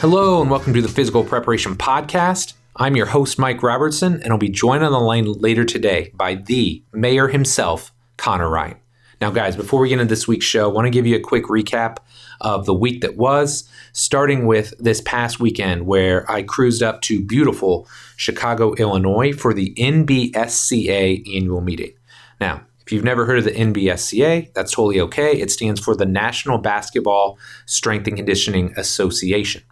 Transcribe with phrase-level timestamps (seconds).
[0.00, 2.52] Hello, and welcome to the Physical Preparation Podcast.
[2.76, 6.36] I'm your host, Mike Robertson, and I'll be joined on the line later today by
[6.36, 8.76] the mayor himself, Connor Ryan.
[9.20, 11.20] Now, guys, before we get into this week's show, I want to give you a
[11.20, 11.96] quick recap
[12.40, 17.20] of the week that was, starting with this past weekend where I cruised up to
[17.20, 21.90] beautiful Chicago, Illinois for the NBSCA annual meeting.
[22.40, 25.32] Now, if you've never heard of the NBSCA, that's totally okay.
[25.32, 27.36] It stands for the National Basketball
[27.66, 29.62] Strength and Conditioning Association.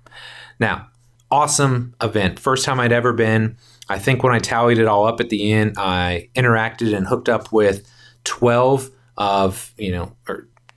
[0.59, 0.89] Now,
[1.31, 2.39] awesome event.
[2.39, 3.57] First time I'd ever been.
[3.89, 7.29] I think when I tallied it all up at the end, I interacted and hooked
[7.29, 7.89] up with
[8.25, 10.13] 12 of, you know,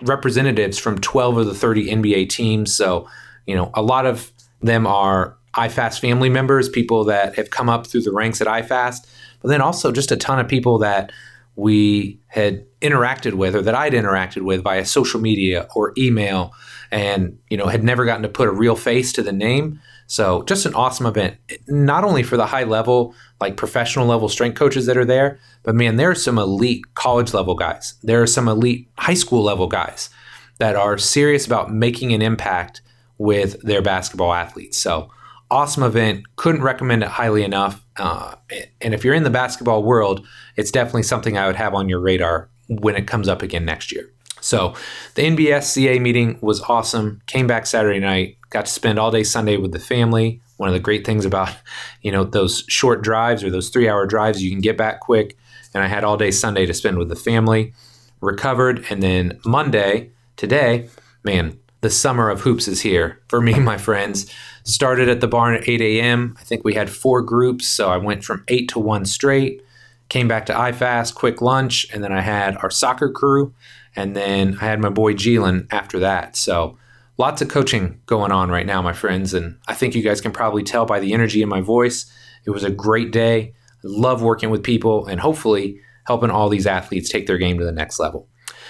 [0.02, 2.76] representatives from 12 of the 30 NBA teams.
[2.76, 3.08] So,
[3.46, 7.88] you know, a lot of them are IFAST family members, people that have come up
[7.88, 9.08] through the ranks at IFAST,
[9.42, 11.12] but then also just a ton of people that
[11.56, 16.54] we had interacted with or that I'd interacted with via social media or email
[16.92, 19.80] and, you know, had never gotten to put a real face to the name.
[20.08, 21.38] So just an awesome event,
[21.68, 25.76] not only for the high level, like professional level strength coaches that are there, but
[25.76, 27.94] man, there are some elite college level guys.
[28.02, 30.10] There are some elite high school level guys
[30.58, 32.82] that are serious about making an impact
[33.20, 34.78] with their basketball athletes.
[34.78, 35.12] So
[35.52, 36.24] awesome event.
[36.36, 37.86] Couldn't recommend it highly enough.
[37.98, 38.36] Uh,
[38.82, 42.00] and if you're in the basketball world, it's definitely something I would have on your
[42.00, 44.12] radar when it comes up again next year.
[44.42, 44.76] So
[45.16, 47.22] the NBSCA meeting was awesome.
[47.26, 50.42] Came back Saturday night, got to spend all day Sunday with the family.
[50.58, 51.56] One of the great things about,
[52.02, 55.38] you know, those short drives or those three hour drives, you can get back quick.
[55.74, 57.74] And I had all day Sunday to spend with the family.
[58.22, 60.90] Recovered, and then Monday, today,
[61.24, 64.30] man, the summer of hoops is here for me, my friends.
[64.64, 66.36] Started at the barn at 8 a.m.
[66.40, 69.64] I think we had four groups, so I went from 8 to 1 straight.
[70.10, 73.54] Came back to IFAST, quick lunch, and then I had our soccer crew,
[73.96, 76.36] and then I had my boy Jeelan after that.
[76.36, 76.78] So
[77.18, 79.34] lots of coaching going on right now, my friends.
[79.34, 82.12] And I think you guys can probably tell by the energy in my voice.
[82.46, 83.54] It was a great day.
[83.84, 87.66] I love working with people and hopefully helping all these athletes take their game to
[87.66, 88.28] the next level.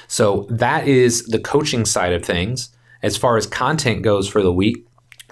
[0.07, 2.69] So that is the coaching side of things.
[3.01, 4.85] As far as content goes for the week,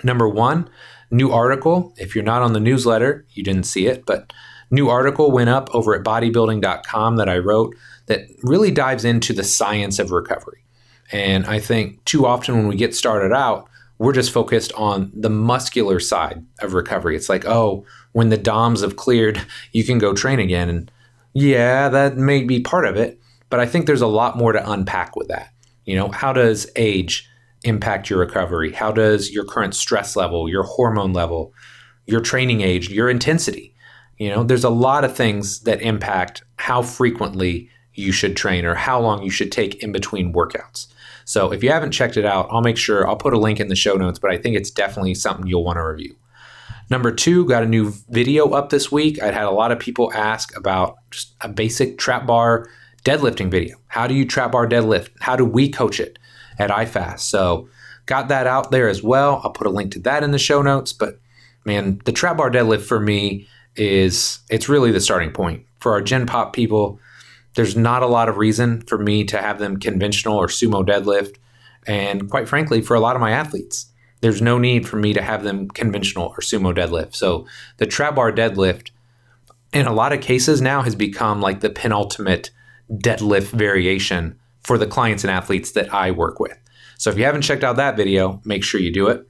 [0.03, 0.69] number one,
[1.11, 1.93] new article.
[1.97, 4.31] If you're not on the newsletter, you didn't see it, but
[4.69, 7.75] new article went up over at bodybuilding.com that I wrote
[8.07, 10.63] that really dives into the science of recovery.
[11.11, 13.69] And I think too often when we get started out,
[13.99, 17.15] we're just focused on the muscular side of recovery.
[17.15, 19.41] It's like, oh, when the DOMs have cleared,
[19.71, 20.69] you can go train again.
[20.69, 20.91] And
[21.33, 23.19] yeah, that may be part of it,
[23.49, 25.51] but I think there's a lot more to unpack with that.
[25.85, 27.29] You know, how does age
[27.63, 28.71] impact your recovery?
[28.71, 31.53] How does your current stress level, your hormone level,
[32.05, 33.73] your training age, your intensity?
[34.17, 38.75] You know, there's a lot of things that impact how frequently you should train or
[38.75, 40.87] how long you should take in between workouts.
[41.25, 43.67] So if you haven't checked it out, I'll make sure I'll put a link in
[43.67, 46.15] the show notes, but I think it's definitely something you'll want to review.
[46.89, 49.21] Number two, got a new video up this week.
[49.21, 52.69] I'd had a lot of people ask about just a basic trap bar
[53.03, 53.77] deadlifting video.
[53.87, 55.09] How do you trap bar deadlift?
[55.19, 56.17] How do we coach it
[56.59, 57.19] at IFAST?
[57.19, 57.67] So
[58.05, 59.41] got that out there as well.
[59.43, 60.93] I'll put a link to that in the show notes.
[60.93, 61.19] But
[61.65, 65.65] man, the trap bar deadlift for me is it's really the starting point.
[65.79, 66.99] For our Gen Pop people,
[67.57, 71.37] there's not a lot of reason for me to have them conventional or sumo deadlift.
[71.87, 73.87] And quite frankly, for a lot of my athletes,
[74.21, 77.15] there's no need for me to have them conventional or sumo deadlift.
[77.15, 77.47] So
[77.77, 78.91] the trap bar deadlift,
[79.73, 82.51] in a lot of cases now, has become like the penultimate
[82.91, 86.59] deadlift variation for the clients and athletes that I work with.
[86.99, 89.27] So if you haven't checked out that video, make sure you do it.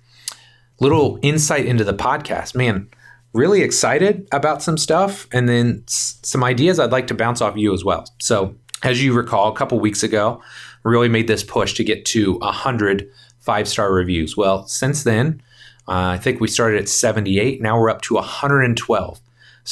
[0.81, 2.55] Little insight into the podcast.
[2.55, 2.89] Man,
[3.33, 7.73] really excited about some stuff and then some ideas I'd like to bounce off you
[7.73, 8.05] as well.
[8.19, 10.41] So, as you recall, a couple weeks ago,
[10.83, 13.09] really made this push to get to 100
[13.39, 14.35] five star reviews.
[14.35, 15.41] Well, since then,
[15.87, 17.61] uh, I think we started at 78.
[17.61, 19.21] Now we're up to 112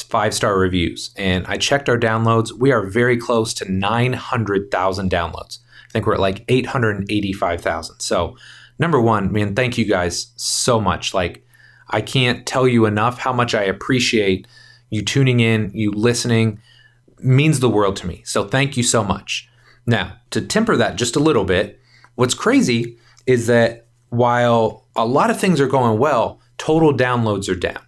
[0.02, 1.10] five star reviews.
[1.16, 2.52] And I checked our downloads.
[2.52, 5.58] We are very close to 900,000 downloads.
[5.88, 8.00] I think we're at like 885,000.
[8.00, 8.36] So,
[8.78, 11.14] number one, man, thank you guys so much.
[11.14, 11.45] Like,
[11.88, 14.46] I can't tell you enough how much I appreciate
[14.90, 16.60] you tuning in, you listening
[17.18, 18.22] means the world to me.
[18.24, 19.48] So thank you so much.
[19.86, 21.80] Now, to temper that just a little bit,
[22.14, 27.56] what's crazy is that while a lot of things are going well, total downloads are
[27.56, 27.80] down,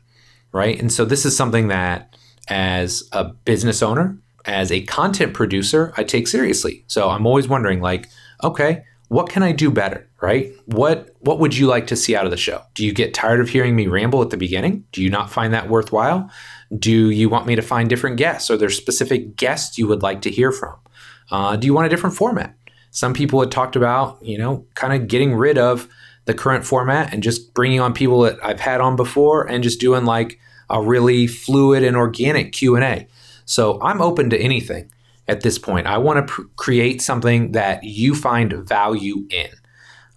[0.53, 0.79] right?
[0.79, 2.17] And so this is something that
[2.49, 6.85] as a business owner, as a content producer, I take seriously.
[6.87, 8.09] So I'm always wondering like,
[8.43, 10.09] okay, what can I do better?
[10.21, 10.53] Right?
[10.67, 12.63] What what would you like to see out of the show?
[12.75, 14.85] Do you get tired of hearing me ramble at the beginning?
[14.93, 16.31] Do you not find that worthwhile?
[16.77, 18.51] Do you want me to find different guests?
[18.51, 20.77] Are there specific guests you would like to hear from?
[21.31, 22.55] Uh, do you want a different format?
[22.91, 25.89] Some people had talked about, you know, kind of getting rid of
[26.25, 29.81] the current format and just bringing on people that I've had on before and just
[29.81, 30.39] doing like
[30.69, 33.07] a really fluid and organic Q&A.
[33.45, 34.91] So I'm open to anything
[35.29, 35.87] at this point.
[35.87, 39.51] I want to pr- create something that you find value in.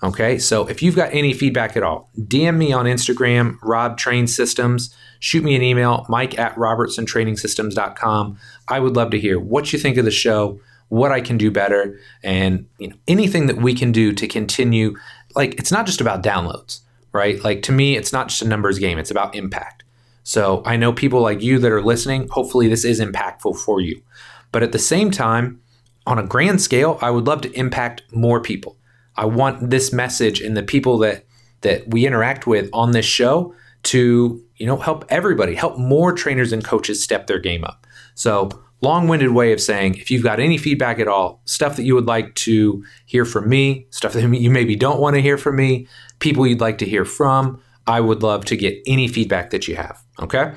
[0.03, 4.25] Okay, so if you've got any feedback at all, DM me on Instagram, Rob Train
[4.25, 4.95] Systems.
[5.19, 8.39] Shoot me an email, mike at robertsontrainingsystems.com.
[8.67, 10.59] I would love to hear what you think of the show,
[10.89, 14.97] what I can do better, and you know, anything that we can do to continue.
[15.35, 16.79] Like, it's not just about downloads,
[17.13, 17.41] right?
[17.43, 19.83] Like, to me, it's not just a numbers game, it's about impact.
[20.23, 24.01] So I know people like you that are listening, hopefully, this is impactful for you.
[24.51, 25.61] But at the same time,
[26.05, 28.77] on a grand scale, I would love to impact more people.
[29.15, 31.25] I want this message and the people that
[31.61, 33.53] that we interact with on this show
[33.83, 37.85] to, you know, help everybody, help more trainers and coaches step their game up.
[38.15, 38.49] So,
[38.81, 42.07] long-winded way of saying if you've got any feedback at all, stuff that you would
[42.07, 45.87] like to hear from me, stuff that you maybe don't want to hear from me,
[46.19, 49.75] people you'd like to hear from, I would love to get any feedback that you
[49.75, 50.53] have, okay?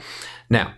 [0.49, 0.73] Now,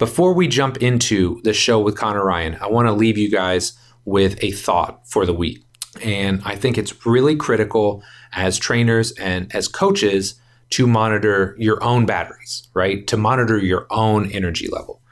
[0.00, 3.74] before we jump into the show with Connor Ryan, I want to leave you guys
[4.06, 5.62] with a thought for the week.
[6.02, 8.02] And I think it's really critical
[8.32, 13.06] as trainers and as coaches to monitor your own batteries, right?
[13.08, 15.02] To monitor your own energy level.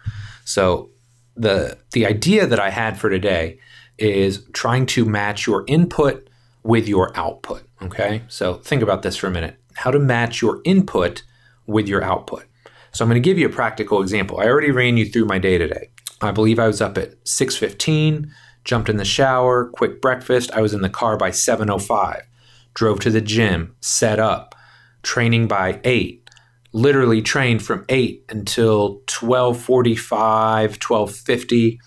[0.47, 0.89] So
[1.37, 3.59] the the idea that I had for today
[3.99, 6.31] is trying to match your input
[6.63, 8.23] with your output, okay?
[8.29, 9.59] So think about this for a minute.
[9.75, 11.25] How to match your input
[11.67, 12.48] with your output.
[12.99, 14.41] So I'm going to give you a practical example.
[14.41, 15.91] I already ran you through my day today.
[16.21, 18.29] I believe I was up at 6:15
[18.65, 20.51] jumped in the shower, quick breakfast.
[20.51, 22.23] I was in the car by 7:05.
[22.75, 24.57] Drove to the gym, set up,
[25.05, 26.29] training by 8.
[26.73, 31.79] Literally trained from 8 until 12:45, 12:50.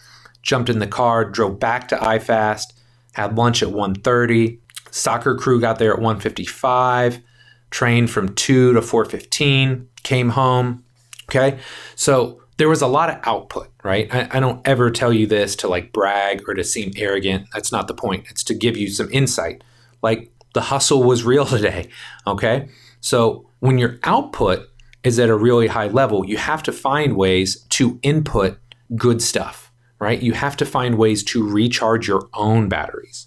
[0.42, 2.68] Jumped in the car, drove back to iFast,
[3.16, 4.60] had lunch at 1:30.
[4.92, 7.20] Soccer crew got there at 1:55.
[7.70, 9.88] Trained from 2 to 4:15.
[10.04, 10.86] Came home.
[11.32, 11.60] Okay?
[11.96, 14.14] So there was a lot of output, right?
[14.14, 17.48] I, I, don't ever tell you this to like brag or to seem arrogant.
[17.54, 18.26] That's not the point.
[18.30, 19.64] It's to give you some insight.
[20.04, 21.90] Like the hustle was real today,
[22.28, 22.70] okay?
[23.00, 24.68] So when your output
[25.04, 28.60] is at a really high level, you have to find ways to input
[28.96, 30.22] good stuff, right?
[30.22, 33.26] You have to find ways to recharge your own batteries.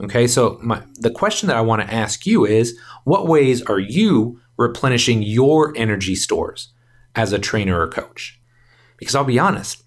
[0.00, 3.78] Okay, so my, the question that I want to ask you is what ways are
[3.78, 6.73] you replenishing your energy stores
[7.14, 8.40] as a trainer or coach?
[8.96, 9.82] Because I'll be honest,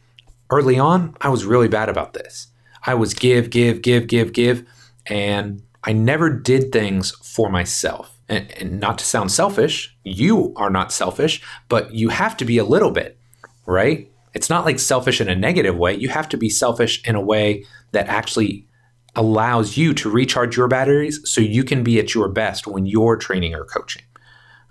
[0.50, 2.48] early on, I was really bad about this.
[2.86, 4.66] I was give, give, give, give, give,
[5.06, 8.18] and I never did things for myself.
[8.30, 12.58] And, and, not to sound selfish, you are not selfish, but you have to be
[12.58, 13.18] a little bit,
[13.66, 14.12] right?
[14.34, 15.96] It's not like selfish in a negative way.
[15.96, 17.64] You have to be selfish in a way
[17.94, 18.68] that actually
[19.16, 23.16] allows you to recharge your batteries so you can be at your best when you're
[23.16, 24.04] training or coaching.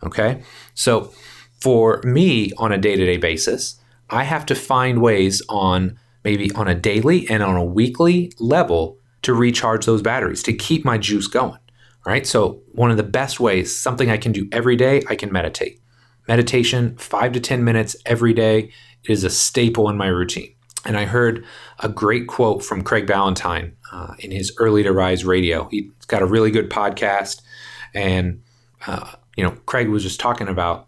[0.02, 0.42] Okay?
[0.74, 1.12] So
[1.60, 3.80] for me on a day to day basis,
[4.10, 8.98] I have to find ways on maybe on a daily and on a weekly level
[9.22, 11.58] to recharge those batteries to keep my juice going.
[12.04, 12.24] Right.
[12.24, 15.80] So, one of the best ways, something I can do every day, I can meditate.
[16.28, 18.70] Meditation, five to 10 minutes every day,
[19.08, 20.54] is a staple in my routine.
[20.84, 21.44] And I heard
[21.80, 25.68] a great quote from Craig Ballantyne uh, in his Early to Rise radio.
[25.68, 27.42] He's got a really good podcast.
[27.92, 28.40] And,
[28.86, 30.86] uh, you know, Craig was just talking about,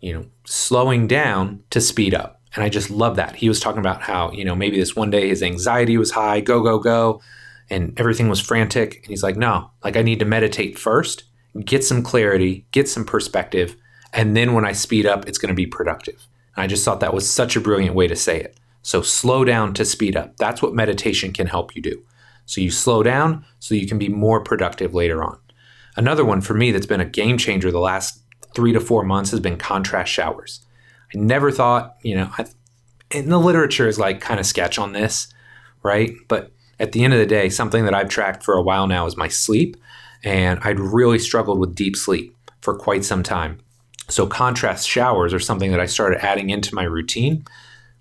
[0.00, 3.36] you know, slowing down to speed up and I just love that.
[3.36, 6.40] He was talking about how, you know, maybe this one day his anxiety was high,
[6.40, 7.20] go, go, go,
[7.68, 8.96] and everything was frantic.
[8.96, 11.24] And he's like, no, like I need to meditate first,
[11.64, 13.76] get some clarity, get some perspective.
[14.12, 16.26] And then when I speed up, it's going to be productive.
[16.56, 18.58] And I just thought that was such a brilliant way to say it.
[18.82, 20.36] So slow down to speed up.
[20.36, 22.02] That's what meditation can help you do.
[22.46, 25.38] So you slow down so you can be more productive later on.
[25.96, 28.20] Another one for me that's been a game changer the last
[28.60, 30.60] three to four months has been contrast showers.
[31.14, 32.44] I never thought, you know, I,
[33.10, 35.32] and the literature is like kind of sketch on this,
[35.82, 36.12] right?
[36.28, 39.06] But at the end of the day, something that I've tracked for a while now
[39.06, 39.78] is my sleep.
[40.22, 43.60] And I'd really struggled with deep sleep for quite some time.
[44.08, 47.46] So, contrast showers are something that I started adding into my routine.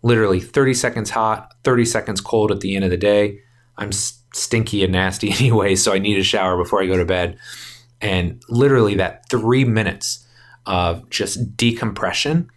[0.03, 3.39] Literally 30 seconds hot, 30 seconds cold at the end of the day.
[3.77, 7.39] I'm stinky and nasty anyway, so I need a shower before I go to bed.
[8.01, 10.25] And literally, that three minutes
[10.69, 12.49] of just decompression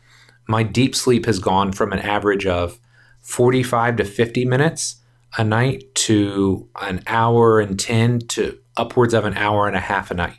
[0.48, 2.78] my deep sleep has gone from an average of
[3.20, 4.96] 45 to 50 minutes
[5.38, 10.10] a night to an hour and 10 to upwards of an hour and a half
[10.10, 10.38] a night.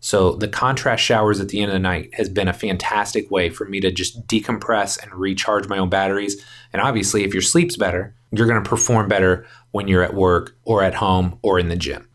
[0.00, 3.50] So the contrast showers at the end of the night has been a fantastic way
[3.50, 6.42] for me to just decompress and recharge my own batteries.
[6.72, 10.56] And obviously, if your sleep's better, you're going to perform better when you're at work
[10.64, 12.08] or at home or in the gym.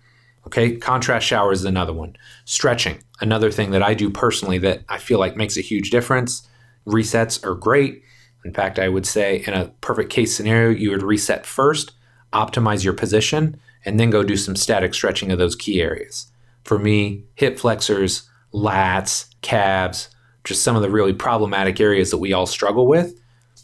[0.47, 2.15] Okay, contrast shower is another one.
[2.45, 6.47] Stretching, another thing that I do personally that I feel like makes a huge difference.
[6.85, 8.03] Resets are great.
[8.43, 11.93] In fact, I would say in a perfect case scenario, you would reset first,
[12.31, 16.31] optimize your position, and then go do some static stretching of those key areas.
[16.63, 20.09] For me, hip flexors, lats, calves,
[20.43, 23.19] just some of the really problematic areas that we all struggle with.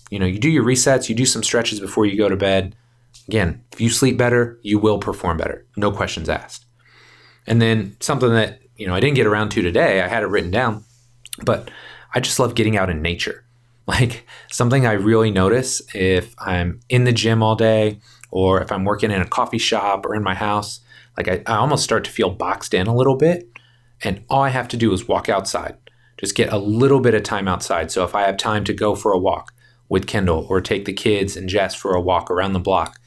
[0.09, 2.75] You know, you do your resets, you do some stretches before you go to bed.
[3.27, 5.65] Again, if you sleep better, you will perform better.
[5.77, 6.65] No questions asked.
[7.47, 10.27] And then something that, you know, I didn't get around to today, I had it
[10.27, 10.83] written down,
[11.43, 11.69] but
[12.13, 13.43] I just love getting out in nature.
[13.87, 18.85] Like something I really notice if I'm in the gym all day or if I'm
[18.85, 20.79] working in a coffee shop or in my house,
[21.17, 23.49] like I, I almost start to feel boxed in a little bit.
[24.03, 25.75] And all I have to do is walk outside,
[26.17, 27.91] just get a little bit of time outside.
[27.91, 29.51] So if I have time to go for a walk
[29.89, 32.97] with Kendall or take the kids and Jess for a walk around the block,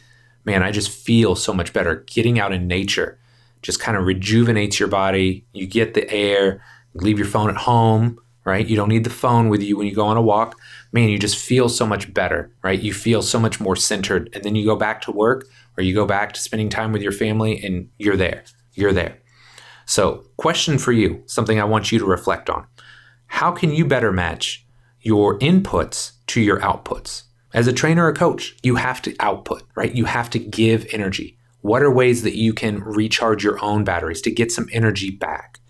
[0.44, 2.04] man, I just feel so much better.
[2.06, 3.18] Getting out in nature
[3.64, 5.44] just kind of rejuvenates your body.
[5.52, 8.66] You get the air, leave your phone at home, right?
[8.66, 10.60] You don't need the phone with you when you go on a walk.
[10.92, 12.78] Man, you just feel so much better, right?
[12.78, 14.28] You feel so much more centered.
[14.34, 15.46] And then you go back to work
[15.78, 18.44] or you go back to spending time with your family and you're there.
[18.74, 19.18] You're there.
[19.86, 22.66] So, question for you, something I want you to reflect on.
[23.26, 24.66] How can you better match
[25.00, 27.24] your inputs to your outputs?
[27.54, 29.94] As a trainer or coach, you have to output, right?
[29.94, 31.38] You have to give energy.
[31.64, 35.60] What are ways that you can recharge your own batteries to get some energy back?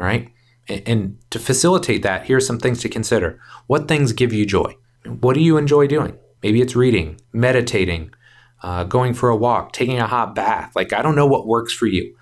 [0.00, 0.32] All right.
[0.68, 3.38] And to facilitate that, here are some things to consider.
[3.68, 4.74] What things give you joy?
[5.04, 6.18] What do you enjoy doing?
[6.42, 8.10] Maybe it's reading, meditating,
[8.64, 10.74] uh, going for a walk, taking a hot bath.
[10.74, 12.16] Like, I don't know what works for you,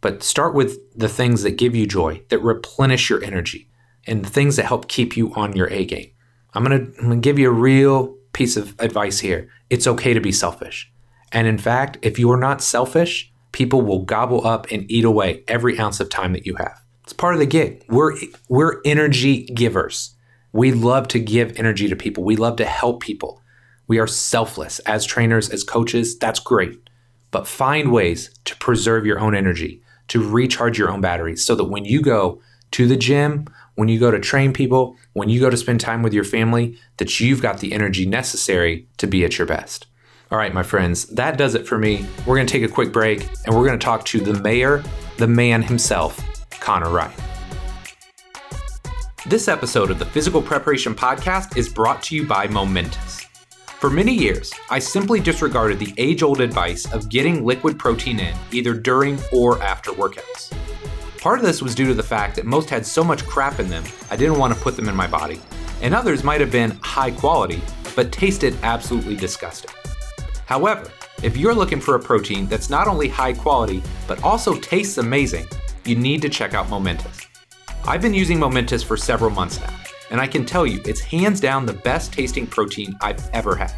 [0.00, 3.68] but start with the things that give you joy, that replenish your energy,
[4.06, 6.12] and the things that help keep you on your A game.
[6.54, 9.50] I'm going to give you a real piece of advice here.
[9.68, 10.90] It's okay to be selfish.
[11.32, 15.44] And in fact, if you are not selfish, people will gobble up and eat away
[15.48, 16.80] every ounce of time that you have.
[17.04, 17.84] It's part of the gig.
[17.88, 18.16] We're
[18.48, 20.14] we're energy givers.
[20.52, 22.24] We love to give energy to people.
[22.24, 23.42] We love to help people.
[23.86, 26.18] We are selfless as trainers, as coaches.
[26.18, 26.78] That's great.
[27.30, 31.64] But find ways to preserve your own energy, to recharge your own batteries so that
[31.64, 32.40] when you go
[32.72, 36.02] to the gym, when you go to train people, when you go to spend time
[36.02, 39.86] with your family, that you've got the energy necessary to be at your best.
[40.30, 42.06] All right, my friends, that does it for me.
[42.24, 44.80] We're going to take a quick break and we're going to talk to the mayor,
[45.16, 46.20] the man himself,
[46.60, 47.12] Connor Ryan.
[49.26, 53.22] This episode of the Physical Preparation Podcast is brought to you by Momentous.
[53.80, 58.36] For many years, I simply disregarded the age old advice of getting liquid protein in
[58.52, 60.52] either during or after workouts.
[61.18, 63.68] Part of this was due to the fact that most had so much crap in
[63.68, 63.82] them,
[64.12, 65.40] I didn't want to put them in my body,
[65.82, 67.60] and others might have been high quality,
[67.96, 69.74] but tasted absolutely disgusting.
[70.50, 70.90] However,
[71.22, 75.46] if you're looking for a protein that's not only high quality, but also tastes amazing,
[75.84, 77.28] you need to check out Momentous.
[77.84, 79.72] I've been using Momentous for several months now,
[80.10, 83.72] and I can tell you it's hands down the best tasting protein I've ever had.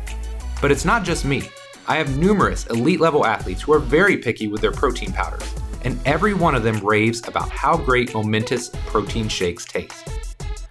[0.62, 1.42] But it's not just me.
[1.88, 6.00] I have numerous elite level athletes who are very picky with their protein powders, and
[6.06, 10.08] every one of them raves about how great Momentous protein shakes taste.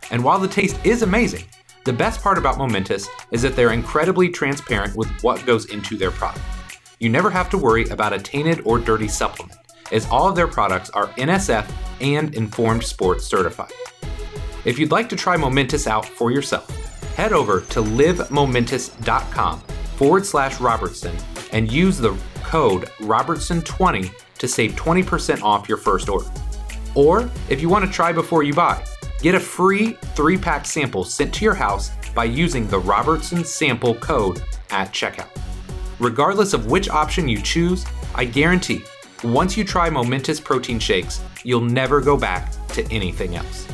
[0.10, 1.46] And while the taste is amazing,
[1.84, 6.12] the best part about Momentous is that they're incredibly transparent with what goes into their
[6.12, 6.46] product.
[7.00, 9.58] You never have to worry about a tainted or dirty supplement
[9.92, 11.70] as all of their products are NSF
[12.00, 13.72] and Informed Sports certified.
[14.64, 16.70] If you'd like to try Momentous out for yourself,
[17.16, 19.60] head over to livemomentous.com
[19.96, 21.16] forward slash Robertson
[21.52, 26.30] and use the code Robertson20 to save 20% off your first order.
[26.96, 28.84] Or if you want to try before you buy,
[29.22, 33.96] get a free three pack sample sent to your house by using the Robertson sample
[33.96, 35.30] code at checkout.
[36.00, 37.86] Regardless of which option you choose,
[38.16, 38.84] I guarantee
[39.24, 43.68] once you try Momentous protein shakes, you'll never go back to anything else.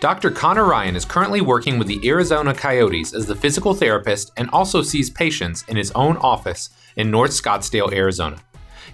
[0.00, 0.30] Dr.
[0.30, 4.82] Connor Ryan is currently working with the Arizona Coyotes as the physical therapist and also
[4.82, 8.36] sees patients in his own office in North Scottsdale, Arizona.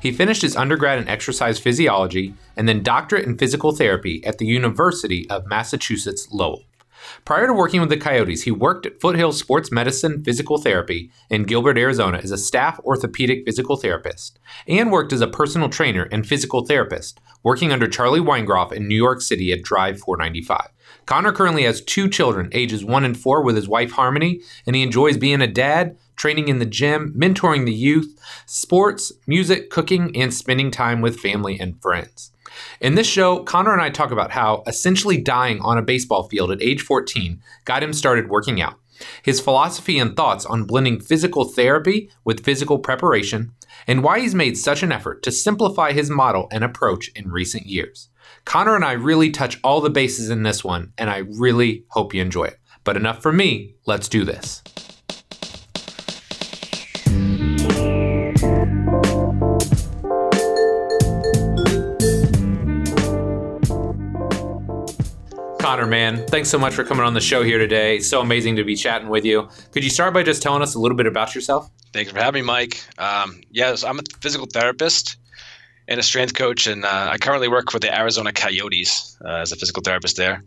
[0.03, 4.47] He finished his undergrad in exercise physiology and then doctorate in physical therapy at the
[4.47, 6.65] University of Massachusetts Lowell.
[7.25, 11.45] Prior to working with the Coyotes, he worked at Foothill Sports Medicine Physical Therapy in
[11.45, 16.27] Gilbert, Arizona as a staff orthopedic physical therapist, and worked as a personal trainer and
[16.27, 20.69] physical therapist, working under Charlie Weingroff in New York City at Drive 495.
[21.07, 24.83] Connor currently has two children, ages 1 and 4, with his wife Harmony, and he
[24.83, 30.33] enjoys being a dad, training in the gym, mentoring the youth, sports, music, cooking, and
[30.33, 32.31] spending time with family and friends.
[32.81, 36.53] In this show, Connor and I talk about how essentially dying on a baseball field
[36.53, 38.79] at age 14 got him started working out,
[39.25, 43.51] his philosophy and thoughts on blending physical therapy with physical preparation,
[43.89, 47.67] and why he's made such an effort to simplify his model and approach in recent
[47.67, 48.11] years.
[48.45, 52.15] Connor and I really touch all the bases in this one, and I really hope
[52.15, 52.61] you enjoy it.
[52.85, 54.63] But enough for me, let's do this.
[65.63, 67.99] Connor, man, thanks so much for coming on the show here today.
[67.99, 69.49] It's so amazing to be chatting with you.
[69.71, 71.71] Could you start by just telling us a little bit about yourself?
[71.93, 72.83] Thanks for having me, Mike.
[72.99, 75.19] Um, yes, I'm a physical therapist
[75.87, 79.53] and a strength coach, and uh, I currently work for the Arizona Coyotes uh, as
[79.53, 80.43] a physical therapist there.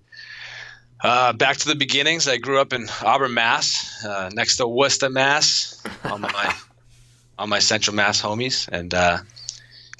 [1.01, 2.27] Uh, back to the beginnings.
[2.27, 6.55] I grew up in Auburn, Mass, uh, next to Worcester, Mass, on my
[7.39, 9.19] on my Central Mass homies, and uh,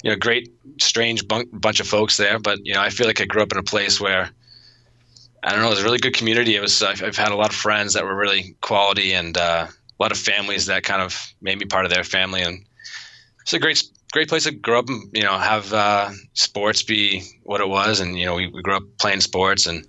[0.02, 2.38] you know, great, strange bun- bunch of folks there.
[2.38, 4.30] But you know, I feel like I grew up in a place where
[5.42, 6.56] I don't know, it was a really good community.
[6.56, 9.66] It was I've, I've had a lot of friends that were really quality, and uh,
[9.68, 12.64] a lot of families that kind of made me part of their family, and
[13.42, 17.22] it's a great great place to grow up and you know have uh, sports be
[17.42, 18.00] what it was.
[18.00, 19.86] And you know we, we grew up playing sports and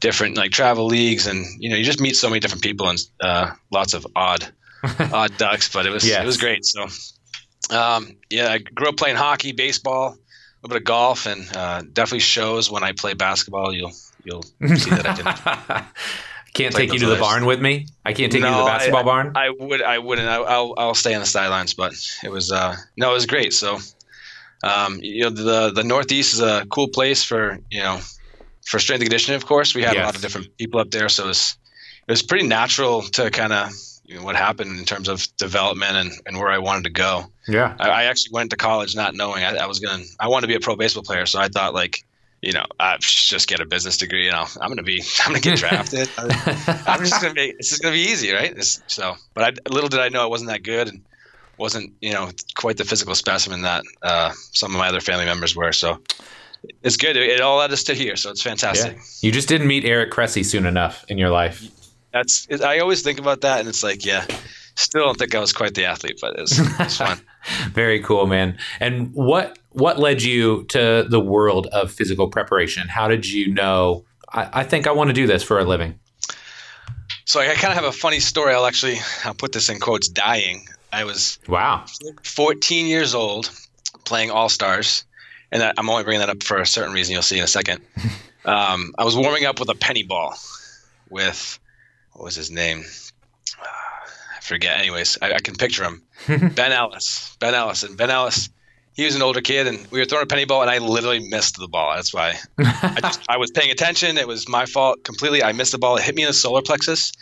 [0.00, 1.26] different like travel leagues.
[1.26, 4.52] And you know you just meet so many different people and uh, lots of odd
[5.12, 6.22] odd ducks but it was yes.
[6.22, 6.64] it was great.
[6.64, 6.86] So
[7.70, 11.82] um, yeah I grew up playing hockey baseball a little bit of golf and uh,
[11.92, 13.72] definitely shows when I play basketball.
[13.72, 13.92] You'll
[14.28, 15.84] you'll see that I didn't
[16.54, 17.86] Can't take you to the barn with me.
[18.04, 19.32] I can't take no, you to the basketball I, barn.
[19.36, 19.82] I would.
[19.82, 20.28] I wouldn't.
[20.28, 21.74] I, will I'll stay on the sidelines.
[21.74, 21.92] But
[22.24, 22.50] it was.
[22.50, 23.52] Uh, no, it was great.
[23.52, 23.78] So,
[24.64, 28.00] um, you know, the the Northeast is a cool place for you know,
[28.66, 29.36] for strength and conditioning.
[29.36, 30.02] Of course, we had yes.
[30.02, 31.56] a lot of different people up there, so it was
[32.08, 33.70] it was pretty natural to kind of
[34.04, 37.26] you know, what happened in terms of development and, and where I wanted to go.
[37.46, 40.02] Yeah, I, I actually went to college not knowing I, I was gonna.
[40.18, 42.04] I wanted to be a pro baseball player, so I thought like
[42.42, 44.24] you know, I just get a business degree.
[44.24, 46.08] You know, I'm gonna be, I'm gonna get drafted.
[46.18, 48.56] I'm just gonna be, it's just gonna be easy, right?
[48.56, 51.02] It's, so, but I, little did I know it wasn't that good and
[51.56, 55.56] wasn't, you know, quite the physical specimen that uh, some of my other family members
[55.56, 55.72] were.
[55.72, 56.00] So,
[56.82, 57.16] it's good.
[57.16, 58.96] It, it all led us to here, so it's fantastic.
[58.96, 59.02] Yeah.
[59.20, 61.62] You just didn't meet Eric Cressey soon enough in your life.
[62.12, 64.26] That's, I always think about that, and it's like, yeah,
[64.78, 67.20] still don't think I was quite the athlete, but it was, it was fun.
[67.72, 68.58] Very cool, man.
[68.80, 72.88] And what what led you to the world of physical preparation?
[72.88, 74.04] How did you know?
[74.32, 75.98] I, I think I want to do this for a living.
[77.24, 78.54] So I kind of have a funny story.
[78.54, 80.08] I'll actually I'll put this in quotes.
[80.08, 80.66] Dying.
[80.90, 81.84] I was wow
[82.22, 83.50] 14 years old
[84.04, 85.04] playing All Stars,
[85.52, 87.12] and I'm only bringing that up for a certain reason.
[87.12, 87.80] You'll see in a second.
[88.44, 90.34] Um, I was warming up with a penny ball
[91.10, 91.58] with
[92.12, 92.84] what was his name?
[94.48, 94.78] Forget.
[94.78, 96.02] Anyways, I, I can picture him.
[96.54, 97.36] ben Ellis.
[97.38, 97.82] Ben Ellis.
[97.82, 98.48] And Ben Ellis,
[98.94, 101.20] he was an older kid, and we were throwing a penny ball, and I literally
[101.28, 101.94] missed the ball.
[101.94, 104.18] That's why I, just, I was paying attention.
[104.18, 105.42] It was my fault completely.
[105.42, 105.96] I missed the ball.
[105.96, 107.12] It hit me in the solar plexus.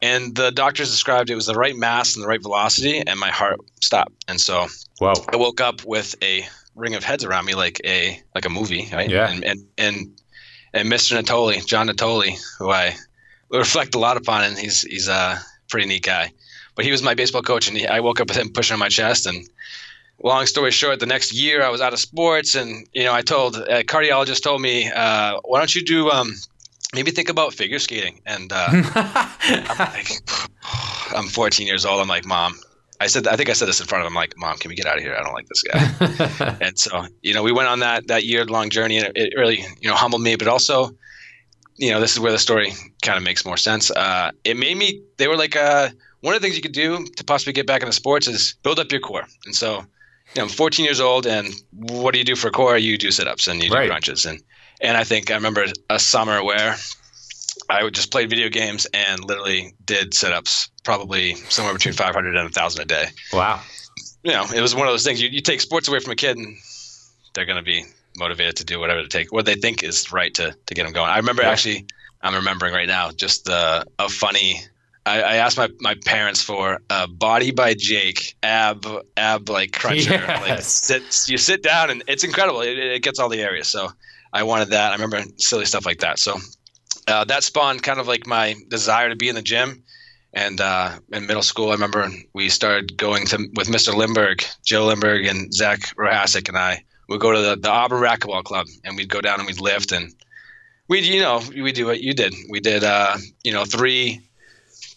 [0.00, 3.30] And the doctors described it was the right mass and the right velocity, and my
[3.30, 4.24] heart stopped.
[4.28, 4.66] And so
[5.00, 5.14] wow.
[5.32, 8.88] I woke up with a ring of heads around me, like a like a movie,
[8.92, 9.10] right?
[9.10, 9.28] Yeah.
[9.28, 10.20] And and and,
[10.72, 11.20] and Mr.
[11.20, 12.94] Natoli, John Natoli, who I
[13.50, 16.32] reflect a lot upon, and he's he's a pretty neat guy.
[16.78, 18.78] But he was my baseball coach, and he, I woke up with him pushing on
[18.78, 19.26] my chest.
[19.26, 19.44] And
[20.22, 23.22] long story short, the next year I was out of sports, and you know I
[23.22, 26.32] told a cardiologist told me, uh, why don't you do um,
[26.94, 28.20] maybe think about figure skating?
[28.26, 30.08] And uh, I'm like,
[31.16, 32.00] I'm 14 years old.
[32.00, 32.54] I'm like, mom.
[33.00, 34.14] I said, I think I said this in front of him.
[34.14, 35.16] like, mom, can we get out of here?
[35.16, 36.56] I don't like this guy.
[36.60, 39.32] and so, you know, we went on that that year long journey, and it, it
[39.36, 40.96] really, you know, humbled me, but also
[41.78, 43.90] you know, this is where the story kind of makes more sense.
[43.90, 45.00] Uh, it made me.
[45.16, 47.82] They were like, uh, one of the things you could do to possibly get back
[47.82, 49.24] into sports is build up your core.
[49.46, 49.84] And so, you
[50.36, 52.76] know, I'm 14 years old, and what do you do for core?
[52.76, 53.88] You do sit ups and you do right.
[53.88, 54.26] crunches.
[54.26, 54.42] And
[54.80, 56.76] and I think I remember a summer where
[57.68, 62.28] I would just play video games and literally did sit ups, probably somewhere between 500
[62.28, 63.06] and 1,000 a day.
[63.32, 63.60] Wow.
[64.22, 65.20] You know, it was one of those things.
[65.20, 66.56] You, you take sports away from a kid, and
[67.34, 67.84] they're going to be
[68.16, 70.92] motivated to do whatever to take what they think is right to to get them
[70.92, 71.10] going.
[71.10, 71.50] I remember yeah.
[71.50, 71.86] actually.
[72.20, 74.60] I'm remembering right now just the a funny
[75.08, 80.12] I, I, asked my, my parents for a Body by Jake ab ab like cruncher.
[80.28, 80.90] Yes.
[80.90, 82.60] Like sit, you sit down and it's incredible.
[82.60, 83.68] It, it, gets all the areas.
[83.68, 83.88] So
[84.32, 84.92] I wanted that.
[84.92, 86.18] I remember silly stuff like that.
[86.18, 86.36] So
[87.06, 89.82] uh, that spawned kind of like my desire to be in the gym.
[90.34, 93.94] And uh, in middle school, I remember we started going to with Mr.
[93.94, 96.84] Limberg, Joe Limberg, and Zach Rohasek, and I.
[97.08, 99.92] We'd go to the, the Auburn Racquetball Club, and we'd go down and we'd lift,
[99.92, 100.12] and
[100.88, 102.34] we, you know, we do what you did.
[102.50, 104.27] We did, uh, you know, three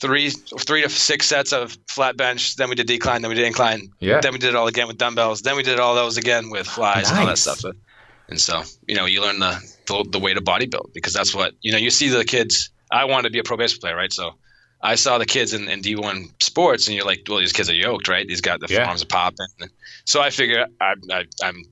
[0.02, 2.56] three three to six sets of flat bench.
[2.56, 3.22] Then we did decline.
[3.22, 3.90] Then we did incline.
[4.00, 4.20] Yeah.
[4.22, 5.42] Then we did it all again with dumbbells.
[5.42, 7.12] Then we did all those again with flies nice.
[7.12, 7.64] and all that stuff.
[8.28, 11.34] And so you know you learn the, the, the way to body build because that's
[11.34, 12.70] what you know you see the kids.
[12.92, 14.12] I wanted to be a pro baseball player, right?
[14.12, 14.32] So
[14.82, 17.74] I saw the kids in, in D1 sports, and you're like, well, these kids are
[17.76, 18.28] yoked, right?
[18.28, 18.88] These got the Yeah.
[18.88, 19.46] arms are popping.
[20.06, 21.64] So I figure I, I, I'm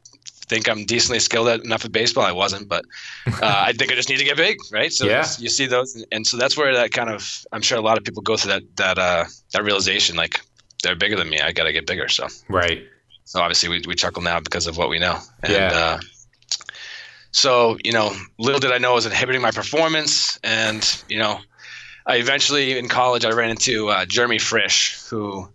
[0.49, 2.25] think I'm decently skilled at enough at baseball.
[2.25, 2.83] I wasn't, but
[3.27, 4.91] uh, I think I just need to get big, right?
[4.91, 5.25] So Yeah.
[5.37, 7.97] you see those, and, and so that's where that kind of I'm sure a lot
[7.97, 10.41] of people go through that that uh, that realization, like
[10.83, 11.39] they're bigger than me.
[11.39, 12.07] I got to get bigger.
[12.09, 12.83] So Right.
[13.25, 15.17] so obviously we, we chuckle now because of what we know.
[15.43, 15.71] And, Yeah.
[15.73, 15.99] Uh,
[17.31, 21.39] so you know, little did I know it was inhibiting my performance, and you know,
[22.07, 25.47] I eventually in college I ran into uh, Jeremy Frisch, who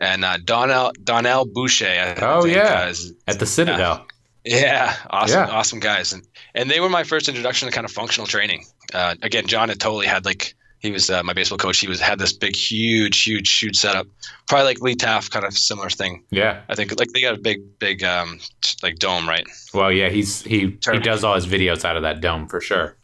[0.00, 1.86] and uh, Donnell Donnell Boucher.
[1.88, 2.84] I Oh, think, yeah.
[2.84, 4.06] uh, is- At the Citadel.
[4.48, 5.54] Yeah, awesome, Yeah.
[5.54, 8.64] awesome guys, and and they were my first introduction to kind of functional training.
[8.94, 11.78] Uh, again, John Natoli had like he was uh, my baseball coach.
[11.80, 14.06] He was had this big, huge, huge, huge setup,
[14.46, 16.22] probably like Lee Taft, kind of similar thing.
[16.30, 16.60] Yeah.
[16.68, 18.38] I think like they got a big, big um,
[18.82, 19.46] like dome, right?
[19.74, 22.96] Well, yeah, he's he he does all his videos out of that dome for sure.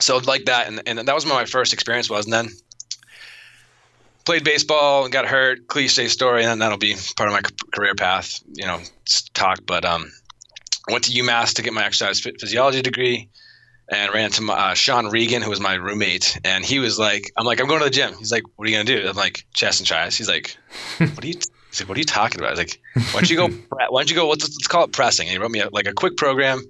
[0.00, 2.24] So like that, and, and that was my first experience was.
[2.24, 2.48] And then
[4.24, 5.66] played baseball and got hurt.
[5.68, 7.40] Cliche story, and then that'll be part of my
[7.72, 8.80] career path, you know,
[9.34, 9.58] talk.
[9.66, 10.12] But um,
[10.88, 13.28] I went to UMass to get my exercise physiology degree,
[13.90, 17.32] and ran into my, uh, Sean Regan, who was my roommate, and he was like,
[17.36, 19.16] "I'm like, I'm going to the gym." He's like, "What are you gonna do?" I'm
[19.16, 20.56] like, "Chest and tries." He's like,
[20.98, 21.34] "What are you?"
[21.70, 23.48] He's like, "What are you talking about?" I was like, "Why don't you go?
[23.68, 24.28] Why don't you go?
[24.28, 26.62] Let's, let's call it pressing." And he wrote me a, like a quick program,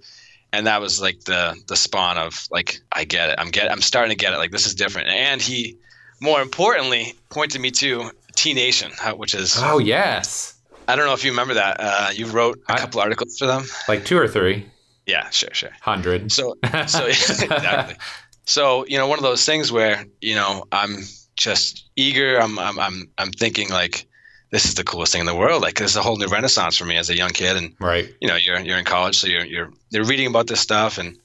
[0.52, 3.36] and that was like the the spawn of like I get it.
[3.38, 3.70] I'm get.
[3.70, 4.38] I'm starting to get it.
[4.38, 5.08] Like this is different.
[5.08, 5.76] And he,
[6.20, 10.54] more importantly, pointed me to T Nation, which is Oh yes,
[10.88, 11.76] I don't know if you remember that.
[11.78, 13.64] Uh, you wrote a I- couple articles for them.
[13.88, 14.66] like two or three
[15.06, 15.70] Yeah, sure, sure.
[15.80, 16.32] hundred.
[16.32, 17.96] So so exactly.
[18.44, 20.96] So you know, one of those things where you know I'm
[21.36, 22.38] just eager.
[22.40, 24.06] I'm I'm I'm I'm thinking like
[24.50, 25.60] this is the coolest thing in the world.
[25.62, 28.08] Like this is a whole new renaissance for me as a young kid, and right.
[28.20, 31.18] you know you're you're in college, so you're you're you're reading about this stuff, and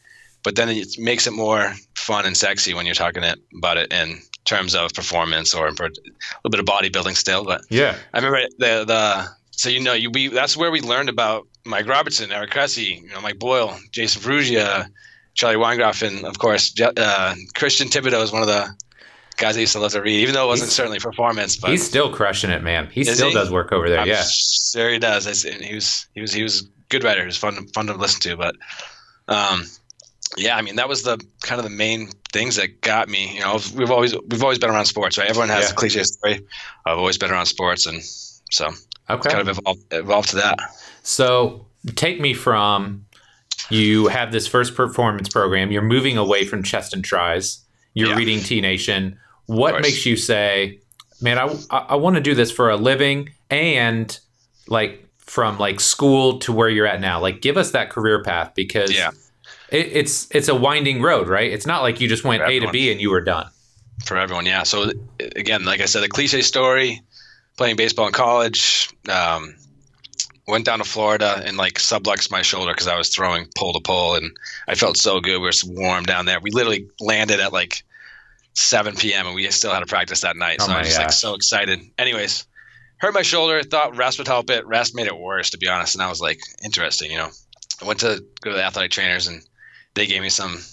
[0.43, 3.93] but then it makes it more fun and sexy when you're talking it, about it
[3.93, 5.89] in terms of performance or a little
[6.51, 7.45] bit of bodybuilding still.
[7.45, 7.95] But Yeah.
[8.13, 9.27] I remember the the
[9.63, 13.07] so you know you we that's where we learned about Mike Robertson, Eric Cressey, you
[13.07, 14.89] know Mike Boyle, Jason Ferrugia,
[15.35, 18.67] Charlie Weingroff, and of course uh, Christian Thibaudeau is one of the
[19.37, 21.55] guys I used to love to read, even though it wasn't He's- certainly performance.
[21.55, 22.89] But He's still crushing it, man.
[22.91, 23.33] He still he?
[23.33, 23.99] does work over there.
[23.99, 24.23] I'm yeah.
[24.27, 25.25] sure he does.
[25.27, 27.21] It's- he was he was he was a good writer.
[27.21, 28.35] He was fun fun to listen to.
[28.35, 28.55] But
[29.29, 29.63] um,
[30.35, 33.35] yeah, I mean that was the kind of the main things that got me.
[33.35, 35.29] You know, we've always we've always been around sports, right?
[35.29, 35.71] Everyone has Yeah.
[35.71, 36.41] a cliche story.
[36.85, 38.01] I've always been around sports, and
[38.51, 38.69] so
[39.09, 39.29] Okay.
[39.29, 40.57] kind of evolved, evolved to that.
[41.03, 43.05] So take me from
[43.69, 45.71] you have this first performance program.
[45.71, 47.59] You're moving away from chest and tries.
[47.93, 48.15] You're Yeah.
[48.15, 49.17] reading T Nation.
[49.45, 50.79] What makes you say,
[51.21, 54.17] "Man, I I, I want to do this for a living," and
[54.67, 57.19] like from like school to where you're at now?
[57.19, 59.11] Like, give us that career path because Yeah.
[59.69, 61.51] it, it's it's a winding road, right?
[61.51, 62.69] It's not like you just went A to.
[62.71, 63.47] B and you were done.
[64.05, 64.45] for everyone.
[64.45, 64.63] Yeah.
[64.63, 64.91] So
[65.35, 67.01] again, like I said, the cliche story:
[67.57, 68.89] playing baseball in college.
[69.09, 69.55] Um,
[70.47, 73.79] went down to Florida and like subluxed my shoulder because I was throwing pole to
[73.79, 74.31] pole, and
[74.67, 75.39] I felt so good.
[75.39, 76.39] We were so warm down there.
[76.39, 77.83] We literally landed at like
[78.53, 79.25] 7 p.m.
[79.27, 80.57] and we still had to practice that night.
[80.61, 81.79] Oh so I was just like so excited.
[81.97, 82.45] Anyways,
[82.97, 83.61] hurt my shoulder.
[83.63, 84.65] Thought rest would help it.
[84.65, 85.95] Rest made it worse, to be honest.
[85.95, 87.11] And I was like, interesting.
[87.11, 87.29] You know,
[87.81, 89.43] I went to go to the athletic trainers and
[89.95, 90.63] they gave me some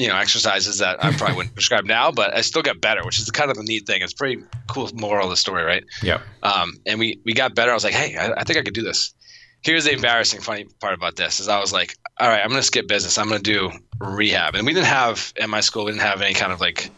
[0.00, 3.18] you know exercises that I probably wouldn't prescribe now, but I still got better, which
[3.20, 4.02] is kind of a neat thing.
[4.02, 5.84] It's pretty cool moral of the story, right?
[6.02, 6.20] Yep.
[6.42, 7.70] Um, and we we got better.
[7.70, 9.14] I was like, hey, I, I think I could do this.
[9.62, 12.62] Here's the embarrassing, funny part about this is I was like, all right, I'm gonna
[12.62, 13.18] skip business.
[13.18, 16.34] I'm gonna do rehab, and we didn't have at my school we didn't have any
[16.34, 16.90] kind of like,